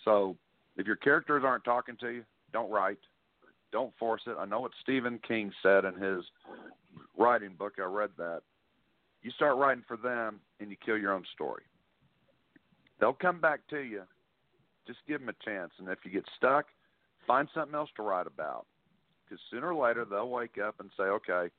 So 0.04 0.36
if 0.76 0.86
your 0.86 0.96
characters 0.96 1.42
aren't 1.44 1.64
talking 1.64 1.96
to 2.00 2.08
you, 2.08 2.24
don't 2.52 2.70
write. 2.70 2.98
Don't 3.72 3.92
force 3.98 4.22
it. 4.26 4.36
I 4.38 4.44
know 4.44 4.60
what 4.60 4.72
Stephen 4.82 5.18
King 5.26 5.52
said 5.62 5.84
in 5.84 5.94
his 5.94 6.24
writing 7.18 7.54
book. 7.58 7.74
I 7.78 7.82
read 7.82 8.10
that. 8.18 8.42
You 9.22 9.30
start 9.32 9.56
writing 9.56 9.84
for 9.88 9.96
them 9.96 10.40
and 10.60 10.70
you 10.70 10.76
kill 10.84 10.96
your 10.96 11.12
own 11.12 11.24
story. 11.34 11.62
They'll 13.00 13.12
come 13.12 13.40
back 13.40 13.60
to 13.70 13.80
you. 13.80 14.02
Just 14.86 15.00
give 15.08 15.20
them 15.20 15.28
a 15.28 15.44
chance. 15.44 15.72
And 15.78 15.88
if 15.88 15.98
you 16.04 16.10
get 16.10 16.24
stuck, 16.36 16.66
find 17.26 17.48
something 17.54 17.74
else 17.74 17.90
to 17.96 18.02
write 18.02 18.26
about. 18.26 18.66
Because 19.24 19.42
sooner 19.50 19.72
or 19.72 19.86
later 19.86 20.04
they'll 20.04 20.28
wake 20.28 20.58
up 20.58 20.80
and 20.80 20.90
say, 20.96 21.04
"Okay, 21.04 21.50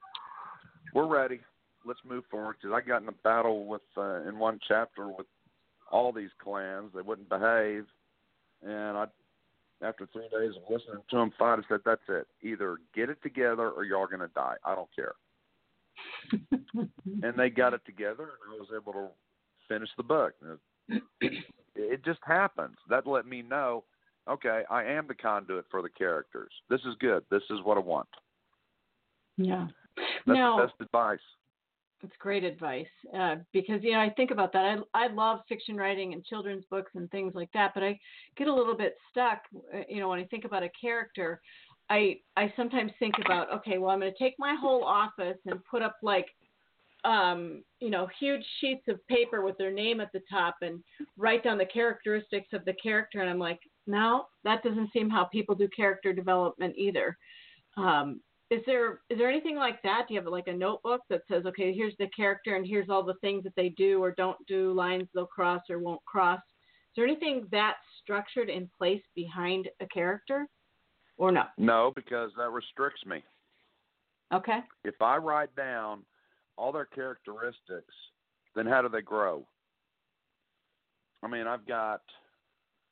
we're 0.94 1.08
ready. 1.08 1.42
Let's 1.84 2.00
move 2.06 2.26
forward." 2.30 2.58
Because 2.62 2.76
I 2.76 2.88
got 2.88 3.02
in 3.02 3.08
a 3.08 3.14
battle 3.24 3.66
with 3.66 3.82
uh, 3.98 4.22
in 4.28 4.38
one 4.38 4.60
chapter 4.68 5.08
with 5.08 5.26
all 5.92 6.12
these 6.12 6.30
clans. 6.40 6.92
They 6.94 7.02
wouldn't 7.02 7.30
behave, 7.30 7.88
and 8.62 8.98
I 8.98 9.08
after 9.82 10.08
three 10.14 10.30
days 10.30 10.56
of 10.56 10.64
listening 10.70 11.04
to 11.10 11.16
them 11.18 11.34
fight, 11.38 11.60
I 11.60 11.68
said, 11.68 11.82
"That's 11.84 12.08
it. 12.08 12.28
Either 12.44 12.78
get 12.94 13.10
it 13.10 13.22
together, 13.24 13.70
or 13.70 13.84
you're 13.84 13.98
all 13.98 14.08
going 14.08 14.20
to 14.20 14.28
die. 14.30 14.56
I 14.64 14.76
don't 14.76 14.94
care." 14.96 15.14
and 17.24 17.34
they 17.38 17.50
got 17.50 17.74
it 17.74 17.82
together, 17.86 18.30
and 18.44 18.54
I 18.54 18.60
was 18.60 18.70
able 18.76 18.94
to 18.94 19.08
finish 19.68 19.90
the 19.98 20.04
book. 20.04 20.34
It 21.76 22.06
just 22.06 22.20
happens. 22.26 22.78
That 22.90 23.06
let 23.06 23.26
me 23.26 23.42
know, 23.42 23.84
okay, 24.30 24.64
I 24.70 24.84
am 24.84 25.08
the 25.08 25.16
conduit 25.16 25.66
for 25.70 25.82
the 25.82 25.90
characters. 25.90 26.52
This 26.70 26.82
is 26.82 26.96
good. 27.00 27.24
This 27.30 27.44
is 27.50 27.60
what 27.64 27.78
I 27.78 27.82
want. 27.82 28.08
Yeah. 29.38 29.68
That's 30.26 30.38
now, 30.38 30.58
the 30.58 30.64
best 30.64 30.76
advice. 30.82 31.20
It's 32.04 32.14
great 32.20 32.44
advice 32.44 32.86
uh, 33.18 33.36
because 33.54 33.80
you 33.82 33.94
know 33.94 34.00
I 34.00 34.10
think 34.12 34.32
about 34.32 34.54
that. 34.54 34.78
I 34.94 35.06
I 35.06 35.08
love 35.08 35.40
fiction 35.48 35.76
writing 35.76 36.14
and 36.14 36.24
children's 36.24 36.66
books 36.70 36.92
and 36.96 37.10
things 37.10 37.34
like 37.34 37.50
that, 37.54 37.72
but 37.74 37.84
I 37.84 37.98
get 38.38 38.48
a 38.48 38.54
little 38.54 38.76
bit 38.76 38.96
stuck. 39.10 39.40
Uh, 39.74 39.80
you 39.90 40.00
know, 40.00 40.10
when 40.10 40.20
I 40.20 40.26
think 40.26 40.46
about 40.46 40.62
a 40.62 40.70
character, 40.80 41.42
I 41.90 42.18
I 42.36 42.54
sometimes 42.56 42.92
think 43.00 43.16
about 43.24 43.52
okay, 43.54 43.78
well 43.78 43.92
I'm 43.92 44.02
going 44.02 44.12
to 44.12 44.24
take 44.24 44.36
my 44.38 44.56
whole 44.60 44.84
office 44.84 45.38
and 45.46 45.60
put 45.66 45.82
up 45.82 45.96
like 46.04 46.28
um, 47.06 47.64
you 47.80 47.90
know 47.90 48.08
huge 48.20 48.44
sheets 48.60 48.84
of 48.88 49.06
paper 49.08 49.42
with 49.42 49.58
their 49.58 49.72
name 49.72 50.02
at 50.02 50.12
the 50.12 50.22
top 50.30 50.56
and 50.62 50.84
write 51.18 51.44
down 51.44 51.58
the 51.58 51.66
characteristics 51.66 52.50
of 52.54 52.66
the 52.66 52.74
character, 52.74 53.22
and 53.22 53.30
I'm 53.30 53.40
like, 53.40 53.60
no, 53.88 54.26
that 54.44 54.64
doesn't 54.64 54.92
seem 54.92 55.10
how 55.10 55.26
people 55.26 55.56
do 55.56 55.68
character 55.76 56.12
development 56.12 56.76
either. 56.78 57.18
Um, 57.78 58.22
is 58.52 58.62
there 58.66 59.02
is 59.10 59.18
there 59.18 59.30
anything 59.30 59.56
like 59.56 59.82
that? 59.84 60.06
Do 60.08 60.14
you 60.14 60.20
have 60.20 60.32
like 60.32 60.48
a 60.48 60.54
notebook 60.54 61.02
that 61.10 61.22
says, 61.30 61.46
okay, 61.46 61.74
here's 61.74 61.96
the 61.98 62.08
character 62.16 62.56
and 62.56 62.66
here's 62.66 62.90
all 62.90 63.04
the 63.04 63.16
things 63.22 63.44
that 63.44 63.56
they 63.56 63.70
do 63.70 64.04
or 64.04 64.12
don't 64.12 64.38
do, 64.48 64.74
lines 64.74 65.08
they'll 65.14 65.26
cross 65.26 65.62
or 65.70 65.80
won't 65.80 66.04
cross? 66.06 66.40
Is 66.40 66.98
there 66.98 67.06
anything 67.06 67.48
that 67.52 67.76
structured 68.02 68.50
in 68.50 68.70
place 68.78 69.02
behind 69.16 69.68
a 69.82 69.88
character, 69.88 70.48
or 71.18 71.32
no? 71.32 71.44
No, 71.58 71.92
because 71.96 72.32
that 72.38 72.52
restricts 72.52 73.06
me. 73.06 73.24
Okay. 74.34 74.60
If 74.84 75.02
I 75.02 75.18
write 75.18 75.56
down 75.56 76.04
all 76.58 76.72
their 76.72 76.86
characteristics, 76.86 77.94
then 78.56 78.66
how 78.66 78.82
do 78.82 78.90
they 78.90 79.02
grow? 79.02 79.46
I 81.24 81.28
mean, 81.28 81.48
I've 81.48 81.68
got 81.68 82.02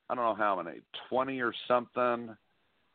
I 0.09 0.15
don't 0.15 0.25
know 0.25 0.35
how 0.35 0.61
many, 0.61 0.79
twenty 1.09 1.39
or 1.41 1.53
something 1.67 2.35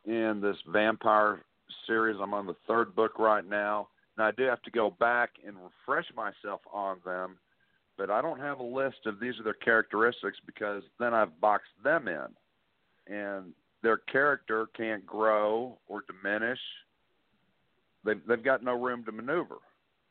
in 0.04 0.40
this 0.40 0.56
vampire 0.68 1.44
series. 1.86 2.16
I'm 2.20 2.34
on 2.34 2.46
the 2.46 2.56
third 2.66 2.94
book 2.94 3.18
right 3.18 3.48
now. 3.48 3.88
Now 4.16 4.26
I 4.26 4.30
do 4.32 4.44
have 4.44 4.62
to 4.62 4.70
go 4.70 4.90
back 4.90 5.30
and 5.46 5.56
refresh 5.56 6.06
myself 6.14 6.60
on 6.72 6.98
them, 7.04 7.38
but 7.96 8.10
I 8.10 8.20
don't 8.20 8.40
have 8.40 8.58
a 8.58 8.64
list 8.64 9.06
of 9.06 9.20
these 9.20 9.38
are 9.38 9.44
their 9.44 9.54
characteristics 9.54 10.38
because 10.44 10.82
then 10.98 11.14
I've 11.14 11.40
boxed 11.40 11.72
them 11.82 12.08
in, 12.08 13.14
and 13.14 13.52
their 13.82 13.98
character 13.98 14.66
can't 14.76 15.06
grow 15.06 15.78
or 15.86 16.02
diminish. 16.06 16.60
They've 18.04 18.20
they've 18.26 18.44
got 18.44 18.62
no 18.62 18.80
room 18.80 19.04
to 19.04 19.12
maneuver. 19.12 19.56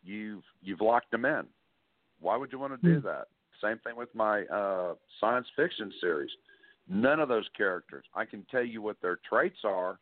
You've 0.08 0.44
you've 0.64 0.80
locked 0.80 1.12
them 1.12 1.26
in. 1.26 1.44
Why 2.22 2.38
would 2.38 2.52
you 2.52 2.60
want 2.60 2.80
to 2.82 2.88
do 2.88 3.00
hmm. 3.00 3.08
that? 3.08 3.28
Same 3.62 3.78
thing 3.80 3.98
with 3.98 4.14
my 4.16 4.44
uh, 4.46 4.94
science 5.20 5.48
fiction 5.56 5.92
series. 6.00 6.30
None 6.88 7.20
of 7.20 7.28
those 7.28 7.48
characters. 7.56 8.06
I 8.16 8.24
can 8.24 8.46
tell 8.50 8.64
you 8.64 8.82
what 8.82 8.96
their 9.02 9.20
traits 9.28 9.60
are, 9.66 10.00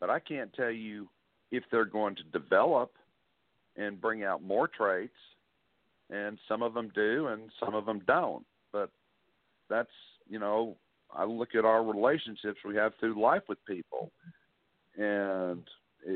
but 0.00 0.08
I 0.08 0.18
can't 0.20 0.52
tell 0.54 0.70
you 0.70 1.08
if 1.50 1.64
they're 1.70 1.84
going 1.84 2.16
to 2.16 2.22
develop 2.32 2.92
and 3.76 4.00
bring 4.00 4.24
out 4.24 4.42
more 4.42 4.68
traits. 4.68 5.12
And 6.08 6.38
some 6.48 6.62
of 6.62 6.72
them 6.74 6.90
do, 6.94 7.28
and 7.28 7.50
some 7.62 7.74
of 7.74 7.84
them 7.84 8.00
don't. 8.06 8.44
But 8.72 8.90
that's 9.68 9.90
you 10.28 10.38
know, 10.38 10.76
I 11.14 11.24
look 11.24 11.54
at 11.54 11.66
our 11.66 11.84
relationships 11.84 12.60
we 12.66 12.76
have 12.76 12.92
through 12.98 13.20
life 13.20 13.42
with 13.48 13.58
people, 13.66 14.10
and 14.96 15.62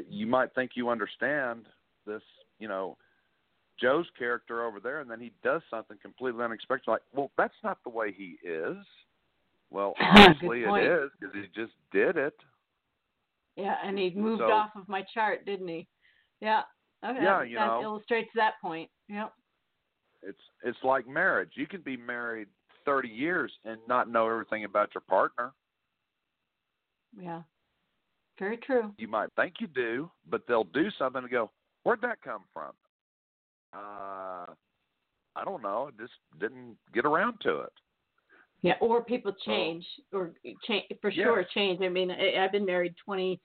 you 0.09 0.27
might 0.27 0.55
think 0.55 0.73
you 0.75 0.89
understand 0.89 1.67
this, 2.07 2.23
you 2.59 2.69
know, 2.69 2.97
Joe's 3.81 4.07
character 4.19 4.65
over 4.65 4.81
there, 4.81 5.01
and 5.01 5.11
then 5.11 5.21
he 5.21 5.33
does 5.43 5.63
something 5.71 5.99
completely 6.01 6.43
unexpected. 6.43 6.91
Like, 6.91 7.03
well, 7.15 7.31
that's 7.37 7.55
not 7.63 7.79
the 7.85 7.91
way 7.91 8.13
he 8.13 8.37
is. 8.47 8.77
Well, 9.71 9.95
obviously 10.01 10.63
it 10.63 10.85
is 10.85 11.11
because 11.19 11.35
he 11.35 11.43
just 11.55 11.73
did 11.93 12.17
it. 12.17 12.35
Yeah, 13.57 13.75
and 13.85 13.99
he 13.99 14.11
moved 14.11 14.41
so, 14.41 14.53
off 14.53 14.71
of 14.77 14.89
my 14.89 15.05
chart, 15.15 15.47
didn't 15.47 15.69
he? 15.69 15.87
Yeah. 16.41 16.63
Okay. 17.05 17.19
Yeah, 17.23 17.39
that, 17.39 17.49
you 17.49 17.57
that 17.57 17.67
know, 17.67 17.83
illustrates 17.83 18.31
that 18.35 18.55
point. 18.63 18.91
Yep. 19.09 19.33
It's 20.23 20.39
it's 20.63 20.79
like 20.83 21.07
marriage. 21.07 21.53
You 21.55 21.67
can 21.67 21.81
be 21.81 21.97
married 21.97 22.49
thirty 22.85 23.09
years 23.09 23.53
and 23.65 23.79
not 23.89 24.11
know 24.11 24.29
everything 24.29 24.65
about 24.65 24.91
your 24.95 25.03
partner. 25.03 25.53
Yeah. 27.19 27.43
Very 28.39 28.59
true. 28.59 28.93
You 28.99 29.09
might 29.09 29.31
think 29.37 29.55
you 29.61 29.67
do, 29.69 30.11
but 30.29 30.43
they'll 30.47 30.65
do 30.65 30.91
something 30.99 31.23
and 31.23 31.31
go, 31.31 31.51
"Where'd 31.85 32.03
that 32.03 32.21
come 32.23 32.45
from?" 32.53 32.73
Uh, 33.77 34.47
I 35.37 35.45
don't 35.45 35.63
know. 35.63 35.91
I 35.93 36.03
just 36.03 36.15
didn't 36.41 36.77
get 36.95 37.05
around 37.05 37.41
to 37.43 37.61
it. 37.61 37.73
Yeah, 38.63 38.75
or 38.81 39.05
people 39.05 39.33
change, 39.45 39.85
or 40.13 40.33
change 40.67 40.85
for 41.01 41.13
sure 41.13 41.45
change. 41.55 41.81
I 41.83 41.89
mean, 41.89 42.11
I, 42.11 42.43
I've 42.43 42.53
been 42.53 42.65
married 42.65 42.95
20, 43.05 43.39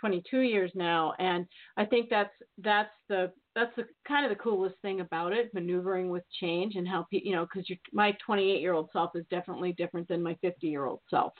22 0.00 0.40
years 0.40 0.70
now, 0.74 1.12
and 1.18 1.46
I 1.76 1.84
think 1.84 2.08
that's 2.08 2.32
that's 2.58 2.90
the 3.08 3.30
that's 3.54 3.74
the 3.76 3.84
kind 4.08 4.24
of 4.24 4.36
the 4.36 4.42
coolest 4.42 4.76
thing 4.82 5.00
about 5.00 5.32
it, 5.32 5.52
maneuvering 5.54 6.08
with 6.08 6.24
change 6.40 6.74
and 6.76 6.88
how 6.88 7.06
people, 7.10 7.28
you 7.28 7.36
know, 7.36 7.46
because 7.46 7.68
my 7.92 8.16
28 8.24 8.60
year 8.60 8.72
old 8.72 8.88
self 8.92 9.10
is 9.14 9.24
definitely 9.30 9.74
different 9.74 10.08
than 10.08 10.22
my 10.22 10.34
50 10.40 10.66
year 10.66 10.86
old 10.86 11.00
self, 11.10 11.34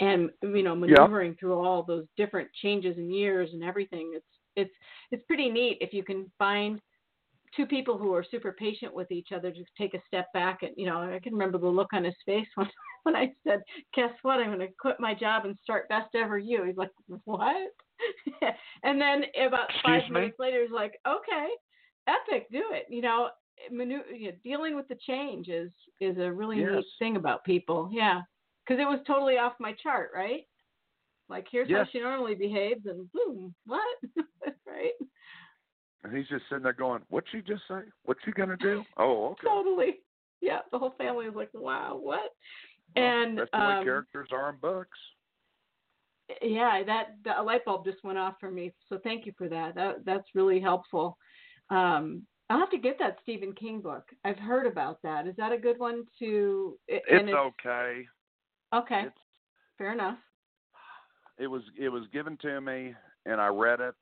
and 0.00 0.30
you 0.42 0.62
know, 0.62 0.74
maneuvering 0.74 1.36
through 1.38 1.54
all 1.54 1.82
those 1.84 2.04
different 2.16 2.48
changes 2.60 2.98
and 2.98 3.14
years 3.14 3.50
and 3.52 3.62
everything. 3.62 4.12
It's 4.14 4.26
it's 4.56 4.74
it's 5.12 5.24
pretty 5.26 5.48
neat 5.48 5.78
if 5.80 5.94
you 5.94 6.02
can 6.02 6.30
find 6.38 6.80
two 7.56 7.66
people 7.66 7.98
who 7.98 8.14
are 8.14 8.24
super 8.30 8.52
patient 8.52 8.94
with 8.94 9.10
each 9.10 9.28
other 9.34 9.50
to 9.50 9.64
take 9.76 9.94
a 9.94 10.02
step 10.06 10.26
back 10.32 10.62
and 10.62 10.72
you 10.76 10.86
know 10.86 10.98
i 11.00 11.18
can 11.22 11.32
remember 11.32 11.58
the 11.58 11.66
look 11.66 11.92
on 11.92 12.04
his 12.04 12.14
face 12.26 12.46
when 12.54 12.68
when 13.04 13.16
i 13.16 13.32
said 13.44 13.60
guess 13.94 14.10
what? 14.22 14.40
I'm 14.40 14.46
going 14.46 14.60
to 14.60 14.74
quit 14.78 15.00
my 15.00 15.14
job 15.14 15.44
and 15.44 15.56
start 15.62 15.88
best 15.88 16.14
ever 16.14 16.38
you. 16.38 16.64
He's 16.64 16.76
like 16.76 16.90
what? 17.24 17.56
And 18.84 19.00
then 19.00 19.24
about 19.44 19.70
Excuse 19.70 19.82
five 19.84 20.02
me? 20.04 20.20
minutes 20.20 20.36
later 20.38 20.62
he's 20.62 20.70
like 20.70 20.94
okay 21.06 21.48
epic 22.06 22.46
do 22.50 22.62
it. 22.70 22.86
You 22.88 23.02
know, 23.02 23.30
manu- 23.70 24.02
you 24.14 24.28
know 24.28 24.36
dealing 24.44 24.76
with 24.76 24.88
the 24.88 24.96
change 25.06 25.48
is 25.48 25.70
is 26.00 26.16
a 26.18 26.32
really 26.32 26.60
yes. 26.60 26.70
neat 26.72 26.86
thing 26.98 27.16
about 27.16 27.44
people 27.44 27.88
yeah. 27.92 28.20
Because 28.66 28.80
it 28.80 28.84
was 28.84 29.00
totally 29.06 29.38
off 29.38 29.54
my 29.58 29.74
chart 29.82 30.10
right? 30.14 30.42
Like 31.28 31.46
here's 31.50 31.68
yes. 31.68 31.78
how 31.78 31.90
she 31.90 32.00
normally 32.00 32.34
behaves 32.34 32.86
and 32.86 33.10
boom 33.12 33.54
what? 33.66 33.82
Right 34.66 34.92
and 36.04 36.16
he's 36.16 36.28
just 36.28 36.44
sitting 36.48 36.64
there 36.64 36.72
going, 36.72 37.02
"What's 37.08 37.28
she 37.30 37.40
just 37.40 37.62
say? 37.68 37.80
What's 38.04 38.20
she 38.24 38.32
gonna 38.32 38.56
do?" 38.56 38.84
Oh, 38.96 39.26
okay. 39.32 39.46
Totally. 39.46 40.00
Yeah, 40.40 40.60
the 40.70 40.78
whole 40.78 40.94
family 40.98 41.26
was 41.26 41.34
like, 41.34 41.50
"Wow, 41.54 41.98
what?" 42.00 42.20
Well, 42.96 43.04
and 43.04 43.38
that's 43.38 43.50
the 43.50 43.58
way 43.58 43.64
um, 43.64 43.84
characters 43.84 44.28
are 44.32 44.50
in 44.50 44.56
books. 44.56 44.98
Yeah, 46.42 46.82
that, 46.84 47.16
that 47.24 47.38
a 47.38 47.42
light 47.42 47.64
bulb 47.64 47.84
just 47.84 48.04
went 48.04 48.18
off 48.18 48.34
for 48.38 48.50
me. 48.50 48.72
So 48.88 48.98
thank 49.02 49.24
you 49.24 49.32
for 49.36 49.48
that. 49.48 49.74
That 49.74 50.04
that's 50.04 50.28
really 50.34 50.60
helpful. 50.60 51.16
Um, 51.70 52.22
I'll 52.50 52.58
have 52.58 52.70
to 52.70 52.78
get 52.78 52.98
that 52.98 53.18
Stephen 53.22 53.52
King 53.54 53.80
book. 53.80 54.04
I've 54.24 54.38
heard 54.38 54.66
about 54.66 55.00
that. 55.02 55.26
Is 55.26 55.36
that 55.36 55.52
a 55.52 55.58
good 55.58 55.78
one 55.78 56.04
to? 56.18 56.78
It's, 56.86 57.04
it's 57.08 57.32
okay. 57.32 58.06
Okay. 58.74 59.02
It's, 59.06 59.16
Fair 59.78 59.92
enough. 59.92 60.18
It 61.38 61.46
was 61.46 61.62
it 61.78 61.88
was 61.88 62.02
given 62.12 62.36
to 62.42 62.60
me, 62.60 62.94
and 63.26 63.40
I 63.40 63.46
read 63.46 63.80
it, 63.80 63.94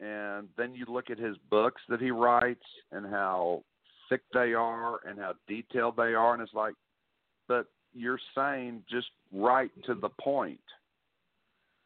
and 0.00 0.48
then 0.56 0.74
you 0.74 0.86
look 0.88 1.10
at 1.10 1.18
his 1.18 1.36
books 1.50 1.82
that 1.88 2.00
he 2.00 2.10
writes 2.10 2.64
and 2.92 3.06
how 3.06 3.62
thick 4.08 4.22
they 4.32 4.54
are 4.54 5.00
and 5.06 5.18
how 5.18 5.34
detailed 5.46 5.96
they 5.96 6.14
are. 6.14 6.34
And 6.34 6.42
it's 6.42 6.54
like 6.54 6.74
but 7.48 7.66
you're 7.94 8.20
saying 8.36 8.82
just 8.88 9.08
right 9.32 9.70
to 9.86 9.94
the 9.94 10.10
point. 10.20 10.60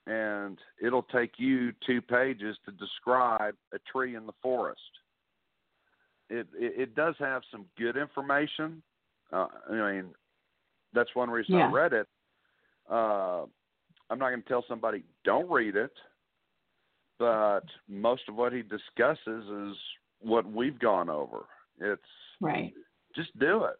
And 0.06 0.58
it'll 0.84 1.04
take 1.04 1.32
you 1.38 1.72
two 1.86 2.02
pages 2.02 2.56
to 2.66 2.72
describe 2.72 3.54
a 3.72 3.78
tree 3.90 4.16
in 4.16 4.26
the 4.26 4.32
forest. 4.42 4.80
It 6.28 6.46
it, 6.54 6.80
it 6.80 6.94
does 6.94 7.14
have 7.18 7.42
some 7.50 7.66
good 7.78 7.96
information. 7.96 8.82
Uh, 9.32 9.46
i 9.70 9.92
mean 9.92 10.06
that's 10.92 11.08
one 11.14 11.30
reason 11.30 11.54
yeah. 11.54 11.68
i 11.68 11.70
read 11.70 11.92
it. 11.94 12.06
Uh 12.90 13.44
i'm 14.10 14.18
not 14.18 14.28
going 14.28 14.42
to 14.42 14.48
tell 14.48 14.64
somebody 14.68 15.04
don't 15.24 15.50
read 15.50 15.74
it 15.74 15.92
but 17.22 17.62
most 17.88 18.22
of 18.28 18.34
what 18.34 18.52
he 18.52 18.62
discusses 18.62 19.44
is 19.48 19.76
what 20.18 20.44
we've 20.44 20.80
gone 20.80 21.08
over. 21.08 21.44
It's 21.80 22.02
right. 22.40 22.72
Just 23.14 23.38
do 23.38 23.62
it. 23.62 23.78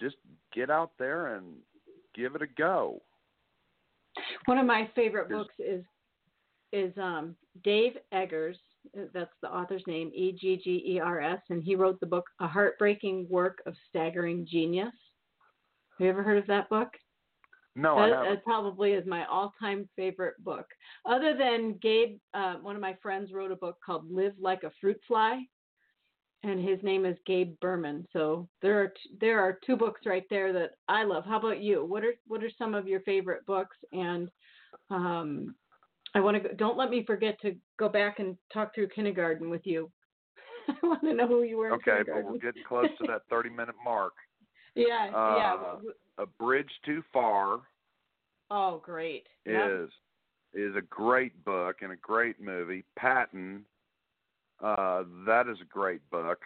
Just 0.00 0.16
get 0.54 0.70
out 0.70 0.92
there 0.98 1.36
and 1.36 1.56
give 2.14 2.34
it 2.34 2.40
a 2.40 2.46
go. 2.46 3.02
One 4.46 4.56
of 4.56 4.64
my 4.64 4.88
favorite 4.94 5.28
books 5.28 5.52
is 5.58 5.84
is 6.72 6.96
um, 6.96 7.36
Dave 7.62 7.98
Eggers. 8.10 8.56
That's 9.12 9.30
the 9.42 9.48
author's 9.48 9.84
name, 9.86 10.10
E 10.14 10.32
G 10.32 10.58
G 10.64 10.94
E 10.94 10.98
R 10.98 11.20
S, 11.20 11.40
and 11.50 11.62
he 11.62 11.74
wrote 11.74 12.00
the 12.00 12.06
book 12.06 12.24
A 12.40 12.48
Heartbreaking 12.48 13.26
Work 13.28 13.58
of 13.66 13.74
Staggering 13.90 14.46
Genius. 14.50 14.86
Have 15.98 16.04
you 16.06 16.08
ever 16.08 16.22
heard 16.22 16.38
of 16.38 16.46
that 16.46 16.70
book? 16.70 16.88
No, 17.76 17.96
that, 17.96 18.12
I 18.12 18.28
that 18.30 18.44
probably 18.44 18.92
is 18.92 19.06
my 19.06 19.24
all-time 19.26 19.88
favorite 19.96 20.34
book. 20.42 20.66
Other 21.06 21.36
than 21.36 21.78
Gabe, 21.80 22.18
uh, 22.34 22.54
one 22.54 22.74
of 22.74 22.82
my 22.82 22.96
friends 23.00 23.32
wrote 23.32 23.52
a 23.52 23.56
book 23.56 23.78
called 23.84 24.10
"Live 24.10 24.34
Like 24.40 24.64
a 24.64 24.72
Fruit 24.80 25.00
Fly," 25.06 25.42
and 26.42 26.60
his 26.60 26.82
name 26.82 27.04
is 27.04 27.16
Gabe 27.26 27.54
Berman. 27.60 28.06
So 28.12 28.48
there 28.60 28.80
are 28.80 28.88
t- 28.88 29.16
there 29.20 29.40
are 29.40 29.58
two 29.64 29.76
books 29.76 30.02
right 30.04 30.24
there 30.30 30.52
that 30.52 30.72
I 30.88 31.04
love. 31.04 31.24
How 31.24 31.38
about 31.38 31.62
you? 31.62 31.84
What 31.84 32.04
are 32.04 32.14
what 32.26 32.42
are 32.42 32.50
some 32.58 32.74
of 32.74 32.88
your 32.88 33.00
favorite 33.00 33.46
books? 33.46 33.76
And 33.92 34.30
um, 34.90 35.54
I 36.14 36.20
want 36.20 36.42
to 36.42 36.54
don't 36.54 36.76
let 36.76 36.90
me 36.90 37.04
forget 37.06 37.40
to 37.42 37.54
go 37.78 37.88
back 37.88 38.18
and 38.18 38.36
talk 38.52 38.74
through 38.74 38.88
kindergarten 38.88 39.48
with 39.48 39.62
you. 39.64 39.90
I 40.68 40.86
want 40.86 41.02
to 41.02 41.14
know 41.14 41.28
who 41.28 41.42
you 41.42 41.58
were. 41.58 41.72
Okay, 41.74 42.00
but 42.06 42.24
we're 42.24 42.38
getting 42.38 42.64
close 42.66 42.88
to 43.00 43.06
that 43.08 43.22
thirty-minute 43.30 43.76
mark. 43.84 44.14
Yeah, 44.74 45.10
uh, 45.14 45.36
yeah. 45.36 45.90
A 46.18 46.26
Bridge 46.26 46.70
Too 46.84 47.02
Far. 47.12 47.60
Oh, 48.50 48.80
great. 48.84 49.26
Is 49.46 49.54
yep. 49.54 49.88
is 50.54 50.76
a 50.76 50.82
great 50.82 51.44
book 51.44 51.76
and 51.82 51.92
a 51.92 51.96
great 51.96 52.40
movie. 52.40 52.84
Patton. 52.96 53.64
Uh, 54.62 55.04
that 55.26 55.48
is 55.48 55.56
a 55.62 55.72
great 55.72 56.00
book. 56.10 56.40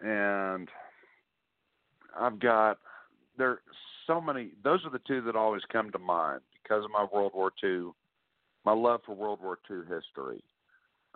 And 0.00 0.68
I've 2.18 2.38
got 2.38 2.78
there 3.36 3.60
so 4.06 4.20
many. 4.20 4.50
Those 4.62 4.84
are 4.84 4.90
the 4.90 5.00
two 5.06 5.22
that 5.22 5.36
always 5.36 5.62
come 5.72 5.90
to 5.90 5.98
mind 5.98 6.40
because 6.62 6.84
of 6.84 6.90
my 6.90 7.06
World 7.12 7.32
War 7.34 7.52
II, 7.62 7.90
my 8.64 8.72
love 8.72 9.00
for 9.04 9.14
World 9.14 9.40
War 9.42 9.58
II 9.70 9.78
history. 9.78 10.42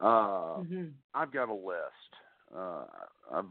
Uh, 0.01 0.61
mm-hmm. 0.61 0.87
I've 1.14 1.33
got 1.33 1.49
a 1.49 1.55
list. 1.55 2.12
Uh, 2.57 2.85
I've 3.33 3.45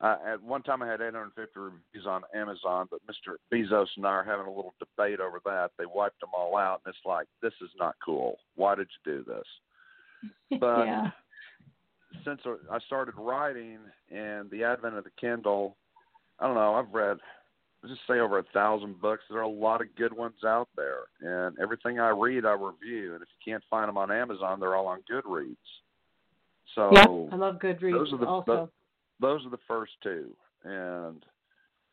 uh, 0.00 0.16
at 0.26 0.42
one 0.42 0.62
time, 0.62 0.82
I 0.82 0.86
had 0.86 1.00
850 1.00 1.58
reviews 1.58 2.06
on 2.06 2.22
Amazon, 2.34 2.88
but 2.90 3.00
Mr. 3.06 3.36
Bezos 3.52 3.86
and 3.96 4.06
I 4.06 4.10
are 4.10 4.24
having 4.24 4.46
a 4.46 4.54
little 4.54 4.74
debate 4.78 5.20
over 5.20 5.40
that. 5.44 5.72
They 5.78 5.84
wiped 5.86 6.20
them 6.20 6.30
all 6.36 6.56
out, 6.56 6.80
and 6.84 6.94
it's 6.94 7.04
like, 7.04 7.26
this 7.42 7.52
is 7.60 7.70
not 7.78 7.96
cool. 8.04 8.38
Why 8.56 8.74
did 8.74 8.88
you 9.04 9.12
do 9.12 9.24
this? 9.24 9.46
But 10.60 10.84
yeah. 10.84 11.10
since 12.26 12.40
I 12.70 12.78
started 12.80 13.14
writing 13.16 13.78
and 14.10 14.50
the 14.50 14.64
advent 14.64 14.96
of 14.96 15.04
the 15.04 15.10
Kindle, 15.18 15.76
I 16.38 16.46
don't 16.46 16.56
know. 16.56 16.74
I've 16.74 16.92
read 16.92 17.18
let's 17.82 17.94
just 17.94 18.06
say 18.06 18.18
over 18.18 18.38
a 18.38 18.42
thousand 18.52 19.00
books. 19.00 19.22
There 19.30 19.38
are 19.38 19.42
a 19.42 19.48
lot 19.48 19.80
of 19.80 19.94
good 19.96 20.12
ones 20.12 20.44
out 20.44 20.68
there, 20.76 21.04
and 21.20 21.56
everything 21.58 21.98
I 21.98 22.10
read, 22.10 22.44
I 22.44 22.52
review. 22.52 23.14
And 23.14 23.22
if 23.22 23.28
you 23.28 23.52
can't 23.52 23.64
find 23.70 23.88
them 23.88 23.96
on 23.96 24.10
Amazon, 24.10 24.60
they're 24.60 24.74
all 24.74 24.86
on 24.86 25.00
Goodreads. 25.10 25.56
So 26.74 26.90
yeah, 26.92 27.06
I 27.32 27.36
love 27.36 27.56
Goodreads. 27.56 27.92
Those 27.92 28.12
are 28.12 28.18
the 28.18 28.26
also. 28.26 28.70
Those 29.20 29.44
are 29.46 29.50
the 29.50 29.58
first 29.68 29.92
two, 30.02 30.34
and 30.64 31.24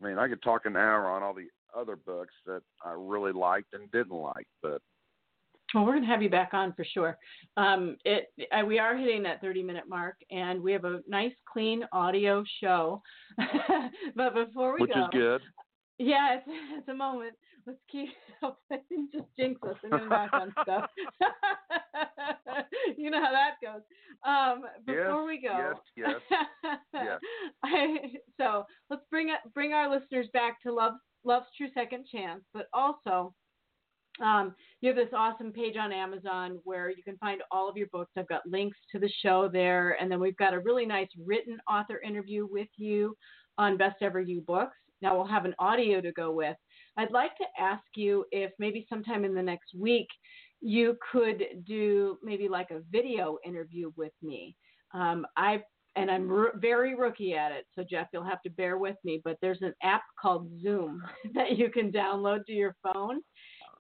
I 0.02 0.08
mean 0.08 0.18
I 0.18 0.28
could 0.28 0.42
talk 0.42 0.66
an 0.66 0.76
hour 0.76 1.08
on 1.08 1.24
all 1.24 1.34
the 1.34 1.48
other 1.78 1.96
books 1.96 2.34
that 2.46 2.62
I 2.84 2.94
really 2.96 3.34
liked 3.34 3.74
and 3.74 3.92
didn't 3.92 4.16
like, 4.16 4.48
but 4.62 4.82
well, 5.74 5.86
we're 5.86 5.94
going 5.94 6.04
to 6.04 6.10
have 6.10 6.22
you 6.22 6.30
back 6.30 6.54
on 6.54 6.74
for 6.74 6.86
sure. 6.86 7.18
Um, 7.58 7.98
it 8.06 8.32
uh, 8.52 8.66
we 8.66 8.80
are 8.80 8.96
hitting 8.96 9.24
that 9.24 9.42
30 9.42 9.64
minute 9.64 9.84
mark, 9.88 10.16
and 10.32 10.62
we 10.62 10.72
have 10.72 10.86
a 10.86 11.02
nice, 11.08 11.34
clean 11.52 11.84
audio 11.92 12.44
show. 12.62 13.02
but 14.16 14.34
before 14.34 14.76
we 14.76 14.82
which 14.82 14.94
go, 14.94 15.04
is 15.04 15.10
good. 15.12 15.42
Yeah, 16.00 16.36
it's, 16.36 16.46
it's 16.78 16.88
a 16.90 16.94
moment. 16.94 17.34
Let's 17.66 17.80
keep 17.92 18.10
just 19.12 19.26
jinx 19.38 19.62
us 19.64 19.76
and 19.84 19.92
get 19.92 20.10
back 20.10 20.32
on 20.32 20.54
stuff. 20.62 20.90
you 22.98 23.10
know 23.10 23.22
how 23.22 23.32
that 23.32 23.56
goes. 23.62 23.82
Um, 24.26 24.64
before 24.86 25.30
yes, 25.30 25.42
we 25.42 25.42
go, 25.42 25.74
yes, 25.98 26.22
yes, 26.32 26.76
yes. 26.94 27.20
I, 27.64 27.98
so 28.40 28.66
let's 28.90 29.04
bring 29.10 29.30
bring 29.54 29.74
our 29.74 29.90
listeners 29.90 30.28
back 30.34 30.62
to 30.64 30.74
love 30.74 30.94
love's 31.24 31.48
true 31.58 31.68
second 31.74 32.06
chance, 32.12 32.44
but 32.54 32.68
also 32.74 33.34
um, 34.24 34.56
you 34.82 34.90
have 34.90 34.96
this 34.98 35.14
awesome 35.16 35.52
page 35.52 35.76
on 35.78 35.92
Amazon 35.92 36.60
where 36.64 36.90
you 36.90 37.04
can 37.04 37.18
find 37.18 37.42
all 37.52 37.70
of 37.70 37.78
your 37.78 37.88
books. 37.88 38.12
I've 38.18 38.28
got 38.28 38.48
links 38.48 38.78
to 38.92 39.00
the 39.00 39.12
show 39.22 39.50
there, 39.52 39.98
and 40.00 40.12
then 40.12 40.20
we've 40.20 40.38
got 40.38 40.54
a 40.54 40.60
really 40.60 40.86
nice 40.86 41.10
written 41.26 41.58
author 41.70 42.00
interview 42.02 42.48
with 42.50 42.70
you 42.78 43.16
on 43.58 43.78
Best 43.78 43.98
Ever 44.02 44.22
You 44.22 44.42
books. 44.42 44.78
Now 45.02 45.16
we'll 45.16 45.28
have 45.28 45.46
an 45.46 45.56
audio 45.60 46.02
to 46.02 46.12
go 46.12 46.32
with. 46.32 46.56
I'd 46.98 47.12
like 47.12 47.36
to 47.38 47.46
ask 47.60 47.84
you 47.96 48.26
if 48.32 48.52
maybe 48.60 48.86
sometime 48.90 49.24
in 49.24 49.34
the 49.34 49.42
next 49.42 49.74
week 49.76 50.08
you 50.62 50.98
could 51.12 51.44
do 51.66 52.18
maybe 52.24 52.48
like 52.48 52.72
a 52.72 52.82
video 52.92 53.38
interview 53.46 53.92
with 53.96 54.14
me. 54.22 54.56
Um, 54.94 55.26
I 55.36 55.64
and 55.96 56.12
I'm 56.12 56.32
r- 56.32 56.54
very 56.58 56.94
rookie 56.94 57.36
at 57.36 57.52
it, 57.52 57.66
so 57.74 57.84
Jeff, 57.90 58.08
you'll 58.14 58.24
have 58.24 58.42
to 58.44 58.52
bear 58.52 58.78
with 58.78 58.98
me. 59.04 59.20
But 59.24 59.38
there's 59.42 59.62
an 59.62 59.74
app 59.82 60.04
called 60.20 60.50
Zoom 60.62 61.04
that 61.34 61.58
you 61.58 61.70
can 61.70 61.92
download 61.92 62.46
to 62.46 62.54
your 62.54 62.76
phone, 62.84 63.22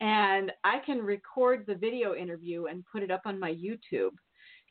and 0.01 0.51
I 0.63 0.79
can 0.85 0.99
record 0.99 1.65
the 1.67 1.75
video 1.75 2.15
interview 2.15 2.65
and 2.65 2.83
put 2.91 3.03
it 3.03 3.11
up 3.11 3.21
on 3.25 3.39
my 3.39 3.51
YouTube 3.51 4.13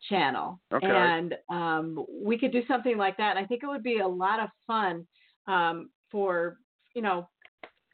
channel. 0.09 0.61
Okay. 0.73 0.87
And 0.87 1.35
um, 1.49 2.05
we 2.11 2.39
could 2.39 2.53
do 2.53 2.63
something 2.69 2.97
like 2.97 3.17
that. 3.17 3.37
And 3.37 3.45
I 3.45 3.47
think 3.47 3.63
it 3.63 3.67
would 3.67 3.83
be 3.83 3.99
a 3.99 4.09
lot 4.09 4.41
of 4.41 4.49
fun 4.67 5.07
um, 5.47 5.89
for 6.11 6.59
you 6.95 7.03
know. 7.03 7.29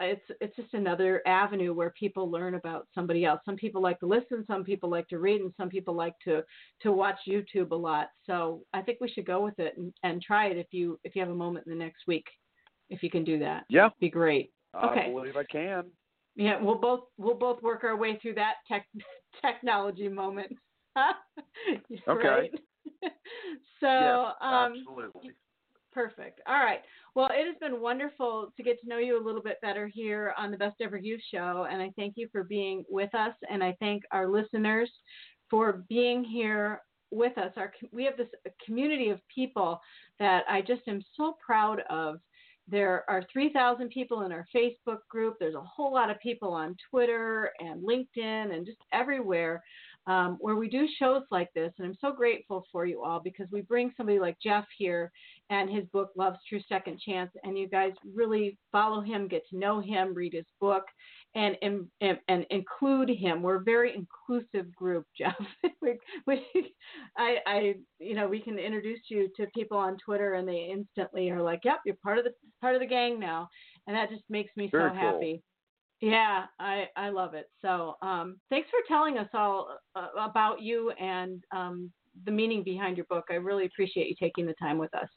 It's 0.00 0.24
it's 0.40 0.56
just 0.56 0.74
another 0.74 1.22
avenue 1.28 1.72
where 1.72 1.90
people 1.90 2.28
learn 2.28 2.56
about 2.56 2.88
somebody 2.92 3.24
else. 3.24 3.40
Some 3.44 3.54
people 3.54 3.80
like 3.80 4.00
to 4.00 4.06
listen, 4.06 4.44
some 4.48 4.64
people 4.64 4.90
like 4.90 5.06
to 5.08 5.20
read, 5.20 5.42
and 5.42 5.52
some 5.56 5.68
people 5.68 5.94
like 5.94 6.14
to 6.24 6.42
to 6.80 6.90
watch 6.90 7.18
YouTube 7.28 7.70
a 7.70 7.76
lot. 7.76 8.08
So 8.26 8.62
I 8.72 8.82
think 8.82 8.98
we 9.00 9.08
should 9.08 9.26
go 9.26 9.44
with 9.44 9.56
it 9.60 9.74
and, 9.76 9.92
and 10.02 10.20
try 10.20 10.46
it 10.46 10.56
if 10.56 10.66
you 10.72 10.98
if 11.04 11.14
you 11.14 11.22
have 11.22 11.30
a 11.30 11.34
moment 11.34 11.66
in 11.66 11.72
the 11.72 11.78
next 11.78 12.02
week, 12.08 12.24
if 12.90 13.02
you 13.04 13.10
can 13.10 13.22
do 13.22 13.38
that. 13.40 13.64
Yeah, 13.68 13.90
be 14.00 14.08
great. 14.08 14.50
Okay. 14.74 15.06
I 15.06 15.12
believe 15.12 15.36
I 15.36 15.44
can. 15.44 15.84
Yeah, 16.34 16.60
we'll 16.60 16.78
both 16.78 17.04
we'll 17.18 17.34
both 17.36 17.62
work 17.62 17.84
our 17.84 17.96
way 17.96 18.18
through 18.20 18.34
that 18.34 18.54
tech 18.66 18.86
technology 19.44 20.08
moment. 20.08 20.52
okay. 22.08 22.28
Right? 22.28 22.50
so 23.80 23.86
yes, 23.86 24.34
um, 24.40 24.74
absolutely. 24.76 25.32
Perfect. 25.92 26.40
All 26.46 26.54
right. 26.64 26.80
Well, 27.14 27.28
it 27.30 27.46
has 27.46 27.56
been 27.60 27.82
wonderful 27.82 28.52
to 28.56 28.62
get 28.62 28.80
to 28.80 28.88
know 28.88 28.98
you 28.98 29.22
a 29.22 29.24
little 29.24 29.42
bit 29.42 29.60
better 29.60 29.86
here 29.86 30.32
on 30.38 30.50
the 30.50 30.56
Best 30.56 30.76
Ever 30.80 30.96
You 30.96 31.18
show, 31.32 31.66
and 31.70 31.82
I 31.82 31.92
thank 31.96 32.14
you 32.16 32.28
for 32.32 32.44
being 32.44 32.84
with 32.88 33.14
us, 33.14 33.34
and 33.50 33.62
I 33.62 33.76
thank 33.78 34.02
our 34.10 34.26
listeners 34.26 34.90
for 35.50 35.84
being 35.90 36.24
here 36.24 36.80
with 37.10 37.36
us. 37.36 37.52
Our 37.56 37.72
we 37.92 38.04
have 38.04 38.16
this 38.16 38.28
community 38.64 39.10
of 39.10 39.20
people 39.32 39.80
that 40.18 40.44
I 40.48 40.62
just 40.62 40.88
am 40.88 41.02
so 41.14 41.36
proud 41.44 41.82
of 41.90 42.16
there 42.68 43.04
are 43.08 43.24
3,000 43.32 43.90
people 43.90 44.22
in 44.22 44.32
our 44.32 44.46
Facebook 44.54 45.00
group. 45.10 45.36
There's 45.38 45.54
a 45.54 45.60
whole 45.60 45.92
lot 45.92 46.10
of 46.10 46.20
people 46.20 46.52
on 46.52 46.76
Twitter 46.90 47.50
and 47.58 47.82
LinkedIn 47.82 48.54
and 48.54 48.64
just 48.64 48.78
everywhere 48.92 49.62
um, 50.06 50.36
where 50.40 50.56
we 50.56 50.68
do 50.68 50.86
shows 50.98 51.22
like 51.30 51.48
this. 51.54 51.72
And 51.78 51.86
I'm 51.86 51.96
so 52.00 52.12
grateful 52.12 52.66
for 52.72 52.86
you 52.86 53.02
all 53.02 53.20
because 53.20 53.46
we 53.52 53.60
bring 53.60 53.92
somebody 53.96 54.18
like 54.18 54.36
Jeff 54.42 54.64
here 54.76 55.12
and 55.50 55.70
his 55.70 55.84
book, 55.92 56.10
Love's 56.16 56.38
True 56.48 56.60
Second 56.68 56.98
Chance. 57.00 57.30
And 57.44 57.56
you 57.56 57.68
guys 57.68 57.92
really 58.12 58.58
follow 58.72 59.00
him, 59.00 59.28
get 59.28 59.42
to 59.50 59.58
know 59.58 59.80
him, 59.80 60.14
read 60.14 60.32
his 60.32 60.46
book, 60.60 60.84
and 61.34 61.56
and, 61.62 62.18
and 62.28 62.46
include 62.50 63.10
him. 63.10 63.42
We're 63.42 63.60
a 63.60 63.64
very 63.64 63.94
inclusive 63.94 64.74
group, 64.74 65.06
Jeff. 65.18 65.36
we, 65.80 65.98
we, 66.26 66.44
I, 67.16 67.36
I, 67.46 67.74
you 67.98 68.14
know, 68.14 68.28
we 68.28 68.40
can 68.40 68.58
introduce 68.58 69.00
you 69.08 69.30
to 69.36 69.46
people 69.54 69.78
on 69.78 69.96
Twitter, 70.04 70.34
and 70.34 70.46
they 70.46 70.70
instantly 70.72 71.30
are 71.30 71.42
like, 71.42 71.60
"Yep, 71.64 71.80
you're 71.86 71.96
part 72.02 72.18
of 72.18 72.24
the 72.24 72.32
part 72.60 72.74
of 72.74 72.80
the 72.80 72.86
gang 72.86 73.18
now," 73.18 73.48
and 73.86 73.96
that 73.96 74.10
just 74.10 74.24
makes 74.28 74.50
me 74.56 74.68
very 74.70 74.90
so 74.90 74.94
cool. 74.94 75.12
happy. 75.12 75.42
Yeah, 76.02 76.46
I 76.58 76.86
I 76.96 77.10
love 77.10 77.34
it. 77.34 77.48
So, 77.62 77.94
um, 78.02 78.40
thanks 78.50 78.68
for 78.70 78.80
telling 78.88 79.18
us 79.18 79.28
all 79.32 79.78
uh, 79.94 80.08
about 80.18 80.60
you 80.60 80.90
and 81.00 81.44
um, 81.52 81.92
the 82.26 82.32
meaning 82.32 82.64
behind 82.64 82.96
your 82.96 83.06
book. 83.06 83.26
I 83.30 83.34
really 83.34 83.66
appreciate 83.66 84.08
you 84.08 84.16
taking 84.18 84.44
the 84.44 84.54
time 84.54 84.78
with 84.78 84.92
us. 84.96 85.08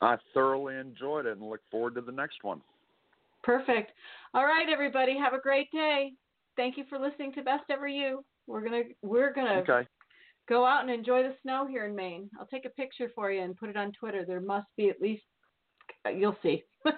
I 0.00 0.16
thoroughly 0.32 0.76
enjoyed 0.76 1.26
it 1.26 1.36
and 1.36 1.48
look 1.48 1.60
forward 1.70 1.94
to 1.96 2.00
the 2.00 2.12
next 2.12 2.42
one. 2.42 2.62
Perfect. 3.42 3.92
All 4.32 4.46
right, 4.46 4.70
everybody, 4.72 5.18
have 5.18 5.34
a 5.34 5.38
great 5.38 5.70
day. 5.70 6.14
Thank 6.56 6.78
you 6.78 6.84
for 6.88 6.98
listening 6.98 7.34
to 7.34 7.42
Best 7.42 7.64
Ever 7.70 7.86
You. 7.86 8.24
We're 8.46 8.62
gonna 8.64 8.84
we're 9.02 9.34
gonna 9.34 9.60
Okay. 9.68 9.86
go 10.48 10.64
out 10.64 10.80
and 10.80 10.90
enjoy 10.90 11.24
the 11.24 11.34
snow 11.42 11.66
here 11.66 11.84
in 11.84 11.94
Maine. 11.94 12.30
I'll 12.40 12.46
take 12.46 12.64
a 12.64 12.70
picture 12.70 13.10
for 13.14 13.30
you 13.30 13.42
and 13.42 13.54
put 13.54 13.68
it 13.68 13.76
on 13.76 13.92
Twitter. 13.92 14.24
There 14.26 14.40
must 14.40 14.68
be 14.78 14.88
at 14.88 14.98
least 15.02 15.24
you'll 16.10 16.36
see. 16.42 16.64
All 16.86 16.92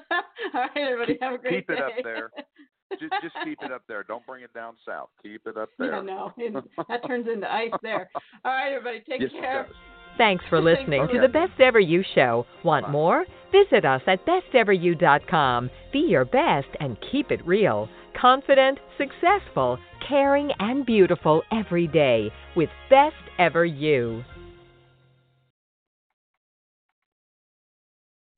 right, 0.54 0.70
everybody, 0.76 1.18
have 1.20 1.34
a 1.34 1.38
great 1.38 1.66
day. 1.66 1.74
keep 1.74 1.78
it 1.78 1.80
day. 1.80 1.80
up 1.80 1.92
there. 2.04 2.30
Just 2.92 3.12
just 3.22 3.34
keep 3.44 3.58
it 3.62 3.72
up 3.72 3.82
there. 3.88 4.02
Don't 4.04 4.24
bring 4.26 4.42
it 4.44 4.52
down 4.54 4.74
south. 4.86 5.08
Keep 5.22 5.46
it 5.46 5.56
up 5.56 5.68
there. 5.78 5.94
Yeah, 5.96 6.00
no, 6.02 6.32
that 6.88 7.06
turns 7.06 7.26
into 7.32 7.50
ice 7.52 7.70
there. 7.82 8.08
All 8.44 8.52
right, 8.52 8.72
everybody, 8.72 9.02
take 9.08 9.20
yes, 9.20 9.30
it 9.34 9.40
care. 9.40 9.64
does. 9.64 9.74
Thanks 10.18 10.44
for 10.48 10.62
listening 10.62 11.06
for 11.06 11.12
to 11.14 11.20
the 11.20 11.28
Best 11.28 11.60
Ever 11.60 11.78
You 11.80 12.02
Show. 12.14 12.46
Want 12.64 12.86
Bye. 12.86 12.92
more? 12.92 13.26
Visit 13.52 13.84
us 13.84 14.00
at 14.06 14.24
besteveryou.com. 14.24 15.70
Be 15.92 15.98
your 15.98 16.24
best 16.24 16.68
and 16.80 16.96
keep 17.12 17.30
it 17.30 17.46
real. 17.46 17.88
Confident, 18.18 18.78
successful, 18.96 19.78
caring, 20.08 20.50
and 20.58 20.86
beautiful 20.86 21.42
every 21.52 21.86
day 21.86 22.30
with 22.56 22.70
Best 22.88 23.14
Ever 23.38 23.66
You. 23.66 24.24